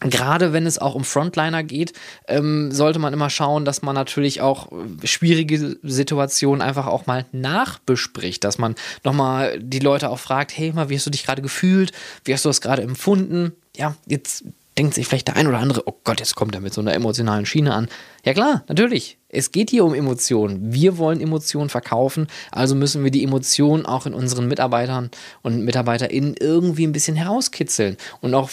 Gerade 0.00 0.52
wenn 0.52 0.66
es 0.66 0.78
auch 0.78 0.94
um 0.94 1.04
Frontliner 1.04 1.62
geht, 1.62 1.92
ähm, 2.28 2.70
sollte 2.70 2.98
man 2.98 3.14
immer 3.14 3.30
schauen, 3.30 3.64
dass 3.64 3.80
man 3.80 3.94
natürlich 3.94 4.42
auch 4.42 4.70
äh, 4.70 5.06
schwierige 5.06 5.78
Situationen 5.82 6.60
einfach 6.60 6.86
auch 6.86 7.06
mal 7.06 7.24
nachbespricht, 7.32 8.44
dass 8.44 8.58
man 8.58 8.74
nochmal 9.04 9.58
die 9.58 9.78
Leute 9.78 10.10
auch 10.10 10.18
fragt, 10.18 10.56
hey 10.56 10.72
mal, 10.72 10.90
wie 10.90 10.96
hast 10.96 11.06
du 11.06 11.10
dich 11.10 11.24
gerade 11.24 11.40
gefühlt? 11.40 11.92
Wie 12.24 12.34
hast 12.34 12.44
du 12.44 12.50
das 12.50 12.60
gerade 12.60 12.82
empfunden? 12.82 13.52
Ja, 13.74 13.94
jetzt 14.06 14.44
denkt 14.78 14.94
sich 14.94 15.06
vielleicht 15.06 15.28
der 15.28 15.36
ein 15.36 15.46
oder 15.46 15.58
andere, 15.58 15.82
oh 15.86 15.94
Gott, 16.04 16.20
jetzt 16.20 16.34
kommt 16.34 16.54
er 16.54 16.60
mit 16.60 16.74
so 16.74 16.80
einer 16.80 16.94
emotionalen 16.94 17.46
Schiene 17.46 17.74
an. 17.74 17.88
Ja 18.24 18.34
klar, 18.34 18.64
natürlich. 18.68 19.18
Es 19.28 19.52
geht 19.52 19.70
hier 19.70 19.84
um 19.84 19.94
Emotionen. 19.94 20.72
Wir 20.72 20.98
wollen 20.98 21.20
Emotionen 21.20 21.68
verkaufen, 21.68 22.26
also 22.50 22.74
müssen 22.74 23.04
wir 23.04 23.10
die 23.10 23.24
Emotionen 23.24 23.86
auch 23.86 24.06
in 24.06 24.14
unseren 24.14 24.48
Mitarbeitern 24.48 25.10
und 25.42 25.64
MitarbeiterInnen 25.64 26.34
irgendwie 26.38 26.86
ein 26.86 26.92
bisschen 26.92 27.16
herauskitzeln 27.16 27.96
und 28.20 28.34
auch 28.34 28.50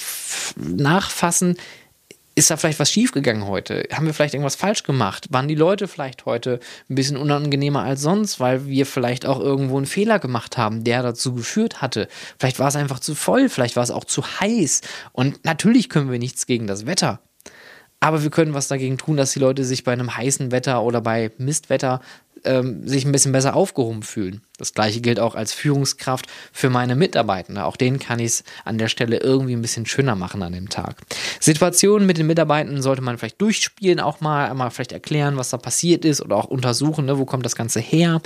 nachfassen, 0.55 1.57
ist 2.35 2.49
da 2.49 2.57
vielleicht 2.57 2.79
was 2.79 2.91
schiefgegangen 2.91 3.47
heute? 3.47 3.87
Haben 3.91 4.05
wir 4.05 4.13
vielleicht 4.13 4.33
irgendwas 4.33 4.55
falsch 4.55 4.83
gemacht? 4.83 5.27
Waren 5.31 5.47
die 5.47 5.55
Leute 5.55 5.87
vielleicht 5.87 6.25
heute 6.25 6.59
ein 6.89 6.95
bisschen 6.95 7.17
unangenehmer 7.17 7.83
als 7.83 8.01
sonst, 8.01 8.39
weil 8.39 8.65
wir 8.65 8.85
vielleicht 8.85 9.25
auch 9.25 9.39
irgendwo 9.39 9.77
einen 9.77 9.85
Fehler 9.85 10.19
gemacht 10.19 10.57
haben, 10.57 10.83
der 10.83 11.03
dazu 11.03 11.33
geführt 11.35 11.81
hatte? 11.81 12.07
Vielleicht 12.39 12.59
war 12.59 12.67
es 12.67 12.75
einfach 12.75 12.99
zu 12.99 13.15
voll, 13.15 13.49
vielleicht 13.49 13.75
war 13.75 13.83
es 13.83 13.91
auch 13.91 14.05
zu 14.05 14.23
heiß. 14.23 14.81
Und 15.11 15.45
natürlich 15.45 15.89
können 15.89 16.11
wir 16.11 16.19
nichts 16.19 16.45
gegen 16.47 16.67
das 16.67 16.85
Wetter. 16.85 17.19
Aber 17.99 18.23
wir 18.23 18.31
können 18.31 18.53
was 18.53 18.67
dagegen 18.67 18.97
tun, 18.97 19.15
dass 19.15 19.31
die 19.31 19.39
Leute 19.39 19.63
sich 19.63 19.85
bei 19.85 19.93
einem 19.93 20.17
heißen 20.17 20.51
Wetter 20.51 20.83
oder 20.83 20.99
bei 20.99 21.31
Mistwetter 21.37 22.01
ähm, 22.45 22.87
sich 22.87 23.05
ein 23.05 23.11
bisschen 23.11 23.31
besser 23.31 23.55
aufgehoben 23.55 24.03
fühlen. 24.03 24.41
Das 24.57 24.73
gleiche 24.73 25.01
gilt 25.01 25.19
auch 25.19 25.35
als 25.35 25.53
Führungskraft 25.53 26.27
für 26.51 26.69
meine 26.69 26.95
Mitarbeitenden. 26.95 27.63
Auch 27.63 27.77
denen 27.77 27.99
kann 27.99 28.19
ich 28.19 28.25
es 28.25 28.43
an 28.65 28.77
der 28.77 28.87
Stelle 28.87 29.17
irgendwie 29.17 29.55
ein 29.55 29.61
bisschen 29.61 29.85
schöner 29.85 30.15
machen 30.15 30.43
an 30.43 30.53
dem 30.53 30.69
Tag. 30.69 31.01
Situationen 31.43 32.07
mit 32.07 32.17
den 32.17 32.27
Mitarbeitenden 32.27 32.81
sollte 32.81 33.01
man 33.01 33.17
vielleicht 33.17 33.41
durchspielen, 33.41 33.99
auch 33.99 34.21
mal 34.21 34.49
einmal 34.49 34.71
vielleicht 34.71 34.93
erklären, 34.93 35.35
was 35.35 35.49
da 35.49 35.57
passiert 35.57 36.05
ist 36.05 36.21
oder 36.21 36.37
auch 36.37 36.45
untersuchen, 36.45 37.03
ne, 37.03 37.17
wo 37.17 37.25
kommt 37.25 37.45
das 37.45 37.57
Ganze 37.57 37.81
her. 37.81 38.21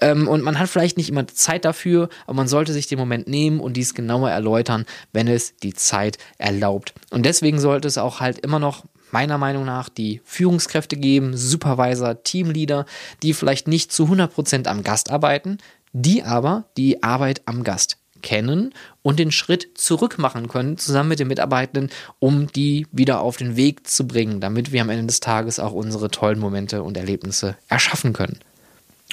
Ähm, 0.00 0.28
und 0.28 0.44
man 0.44 0.56
hat 0.56 0.68
vielleicht 0.68 0.96
nicht 0.96 1.08
immer 1.08 1.26
Zeit 1.26 1.64
dafür, 1.64 2.08
aber 2.26 2.34
man 2.34 2.46
sollte 2.46 2.72
sich 2.72 2.86
den 2.86 3.00
Moment 3.00 3.26
nehmen 3.26 3.58
und 3.58 3.72
dies 3.72 3.92
genauer 3.92 4.30
erläutern, 4.30 4.86
wenn 5.12 5.26
es 5.26 5.56
die 5.56 5.74
Zeit 5.74 6.18
erlaubt. 6.38 6.94
Und 7.10 7.26
deswegen 7.26 7.58
sollte 7.58 7.88
es 7.88 7.98
auch 7.98 8.20
halt 8.20 8.38
immer 8.38 8.60
noch 8.60 8.84
meiner 9.10 9.36
Meinung 9.36 9.64
nach 9.64 9.88
die 9.88 10.20
Führungskräfte 10.24 10.96
geben, 10.96 11.36
Supervisor, 11.36 12.22
Teamleader, 12.22 12.86
die 13.24 13.34
vielleicht 13.34 13.66
nicht 13.66 13.90
zu 13.90 14.04
100% 14.04 14.68
am 14.68 14.84
Gast 14.84 15.10
arbeiten, 15.10 15.58
die 15.92 16.22
aber 16.22 16.66
die 16.76 17.02
Arbeit 17.02 17.42
am 17.46 17.64
Gast 17.64 17.99
kennen 18.22 18.74
und 19.02 19.18
den 19.18 19.32
Schritt 19.32 19.70
zurück 19.74 20.18
machen 20.18 20.48
können, 20.48 20.78
zusammen 20.78 21.10
mit 21.10 21.18
den 21.20 21.28
Mitarbeitenden, 21.28 21.90
um 22.18 22.46
die 22.52 22.86
wieder 22.92 23.20
auf 23.20 23.36
den 23.36 23.56
Weg 23.56 23.86
zu 23.86 24.06
bringen, 24.06 24.40
damit 24.40 24.72
wir 24.72 24.82
am 24.82 24.90
Ende 24.90 25.06
des 25.06 25.20
Tages 25.20 25.58
auch 25.58 25.72
unsere 25.72 26.10
tollen 26.10 26.38
Momente 26.38 26.82
und 26.82 26.96
Erlebnisse 26.96 27.56
erschaffen 27.68 28.12
können. 28.12 28.38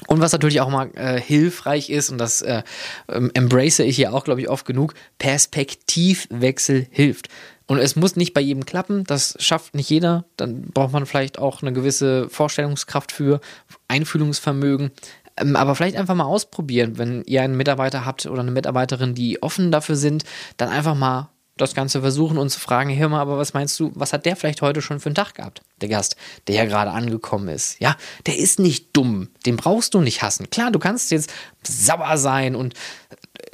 Und 0.05 0.21
was 0.21 0.31
natürlich 0.31 0.61
auch 0.61 0.69
mal 0.69 0.91
äh, 0.93 1.19
hilfreich 1.19 1.89
ist, 1.89 2.11
und 2.11 2.19
das 2.19 2.43
äh, 2.43 2.61
ähm, 3.09 3.31
embrace 3.33 3.79
ich 3.79 3.95
hier 3.95 4.13
auch, 4.13 4.23
glaube 4.23 4.41
ich, 4.41 4.49
oft 4.49 4.65
genug, 4.65 4.93
Perspektivwechsel 5.17 6.85
hilft. 6.91 7.29
Und 7.65 7.79
es 7.79 7.97
muss 7.97 8.15
nicht 8.15 8.33
bei 8.33 8.39
jedem 8.39 8.65
klappen, 8.65 9.03
das 9.03 9.35
schafft 9.39 9.75
nicht 9.75 9.89
jeder. 9.89 10.23
Dann 10.37 10.61
braucht 10.71 10.93
man 10.93 11.05
vielleicht 11.05 11.37
auch 11.37 11.61
eine 11.61 11.73
gewisse 11.73 12.29
Vorstellungskraft 12.29 13.11
für, 13.11 13.41
Einfühlungsvermögen. 13.89 14.91
Ähm, 15.37 15.55
aber 15.55 15.75
vielleicht 15.75 15.97
einfach 15.97 16.15
mal 16.15 16.25
ausprobieren, 16.25 16.97
wenn 16.97 17.23
ihr 17.23 17.41
einen 17.41 17.57
Mitarbeiter 17.57 18.05
habt 18.05 18.25
oder 18.25 18.41
eine 18.41 18.51
Mitarbeiterin, 18.51 19.15
die 19.15 19.41
offen 19.41 19.71
dafür 19.71 19.95
sind, 19.95 20.23
dann 20.57 20.69
einfach 20.69 20.95
mal 20.95 21.29
das 21.57 21.73
Ganze 21.73 22.01
versuchen 22.01 22.37
und 22.37 22.49
zu 22.49 22.59
fragen, 22.59 22.95
hör 22.95 23.09
mal, 23.09 23.19
aber 23.19 23.37
was 23.37 23.53
meinst 23.53 23.79
du, 23.79 23.91
was 23.95 24.13
hat 24.13 24.25
der 24.25 24.35
vielleicht 24.35 24.61
heute 24.61 24.81
schon 24.81 24.99
für 24.99 25.07
einen 25.07 25.15
Tag 25.15 25.35
gehabt? 25.35 25.61
Der 25.81 25.89
Gast, 25.89 26.15
der 26.47 26.55
ja 26.55 26.65
gerade 26.65 26.91
angekommen 26.91 27.49
ist. 27.49 27.79
Ja, 27.79 27.95
der 28.25 28.37
ist 28.37 28.59
nicht 28.59 28.95
dumm. 28.95 29.29
Den 29.45 29.57
brauchst 29.57 29.93
du 29.93 30.01
nicht 30.01 30.21
hassen. 30.21 30.49
Klar, 30.49 30.71
du 30.71 30.79
kannst 30.79 31.11
jetzt 31.11 31.33
sauer 31.63 32.17
sein 32.17 32.55
und 32.55 32.73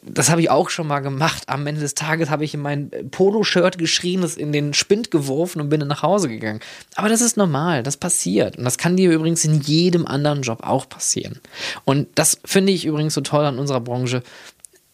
das 0.01 0.29
habe 0.29 0.41
ich 0.41 0.49
auch 0.49 0.69
schon 0.69 0.87
mal 0.87 0.99
gemacht. 0.99 1.43
Am 1.47 1.65
Ende 1.67 1.81
des 1.81 1.93
Tages 1.93 2.29
habe 2.29 2.43
ich 2.43 2.53
in 2.53 2.61
mein 2.61 2.89
Poloshirt 3.11 3.77
geschrien, 3.77 4.23
es 4.23 4.37
in 4.37 4.51
den 4.51 4.73
Spind 4.73 5.11
geworfen 5.11 5.61
und 5.61 5.69
bin 5.69 5.79
dann 5.79 5.89
nach 5.89 6.03
Hause 6.03 6.29
gegangen. 6.29 6.59
Aber 6.95 7.09
das 7.09 7.21
ist 7.21 7.37
normal, 7.37 7.83
das 7.83 7.97
passiert. 7.97 8.57
Und 8.57 8.63
das 8.63 8.77
kann 8.77 8.97
dir 8.97 9.11
übrigens 9.11 9.45
in 9.45 9.61
jedem 9.61 10.05
anderen 10.05 10.41
Job 10.41 10.59
auch 10.63 10.87
passieren. 10.87 11.39
Und 11.85 12.07
das 12.15 12.39
finde 12.45 12.71
ich 12.71 12.85
übrigens 12.85 13.13
so 13.13 13.21
toll 13.21 13.45
an 13.45 13.59
unserer 13.59 13.81
Branche 13.81 14.23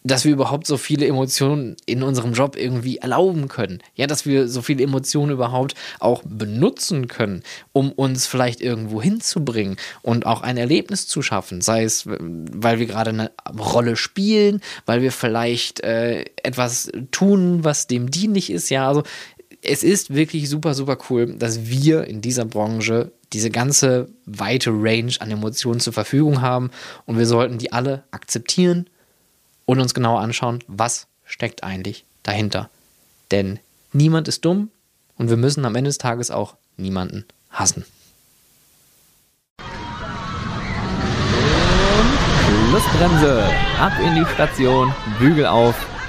dass 0.02 0.24
wir 0.24 0.32
überhaupt 0.32 0.66
so 0.66 0.76
viele 0.76 1.06
Emotionen 1.06 1.76
in 1.84 2.02
unserem 2.02 2.32
Job 2.32 2.56
irgendwie 2.56 2.98
erlauben 2.98 3.48
können. 3.48 3.82
Ja, 3.94 4.06
dass 4.06 4.24
wir 4.24 4.48
so 4.48 4.62
viele 4.62 4.82
Emotionen 4.82 5.32
überhaupt 5.32 5.74
auch 5.98 6.22
benutzen 6.24 7.06
können, 7.08 7.42
um 7.72 7.92
uns 7.92 8.26
vielleicht 8.26 8.60
irgendwo 8.60 9.02
hinzubringen 9.02 9.76
und 10.02 10.24
auch 10.24 10.42
ein 10.42 10.56
Erlebnis 10.56 11.06
zu 11.06 11.20
schaffen. 11.20 11.60
Sei 11.60 11.84
es, 11.84 12.06
weil 12.06 12.78
wir 12.78 12.86
gerade 12.86 13.10
eine 13.10 13.30
Rolle 13.58 13.96
spielen, 13.96 14.60
weil 14.86 15.02
wir 15.02 15.12
vielleicht 15.12 15.80
äh, 15.80 16.24
etwas 16.42 16.90
tun, 17.10 17.64
was 17.64 17.86
dem 17.86 18.10
dienlich 18.10 18.50
ist. 18.50 18.70
Ja, 18.70 18.88
also 18.88 19.02
es 19.62 19.82
ist 19.82 20.14
wirklich 20.14 20.48
super, 20.48 20.72
super 20.72 20.96
cool, 21.10 21.34
dass 21.34 21.68
wir 21.68 22.04
in 22.04 22.22
dieser 22.22 22.46
Branche 22.46 23.12
diese 23.34 23.50
ganze 23.50 24.08
weite 24.24 24.70
Range 24.70 25.12
an 25.20 25.30
Emotionen 25.30 25.80
zur 25.80 25.92
Verfügung 25.92 26.40
haben 26.40 26.70
und 27.04 27.18
wir 27.18 27.26
sollten 27.26 27.58
die 27.58 27.72
alle 27.72 28.04
akzeptieren 28.10 28.88
und 29.70 29.78
uns 29.78 29.94
genau 29.94 30.16
anschauen, 30.16 30.58
was 30.66 31.06
steckt 31.24 31.62
eigentlich 31.62 32.04
dahinter. 32.24 32.70
Denn 33.30 33.60
niemand 33.92 34.26
ist 34.26 34.44
dumm 34.44 34.70
und 35.16 35.30
wir 35.30 35.36
müssen 35.36 35.64
am 35.64 35.76
Ende 35.76 35.90
des 35.90 35.98
Tages 35.98 36.32
auch 36.32 36.56
niemanden 36.76 37.24
hassen. 37.50 37.84
Schlussbremse, 42.68 43.44
ab 43.78 43.92
in 44.04 44.16
die 44.16 44.26
Station, 44.34 44.92
Bügel 45.20 45.46
auf, 45.46 45.86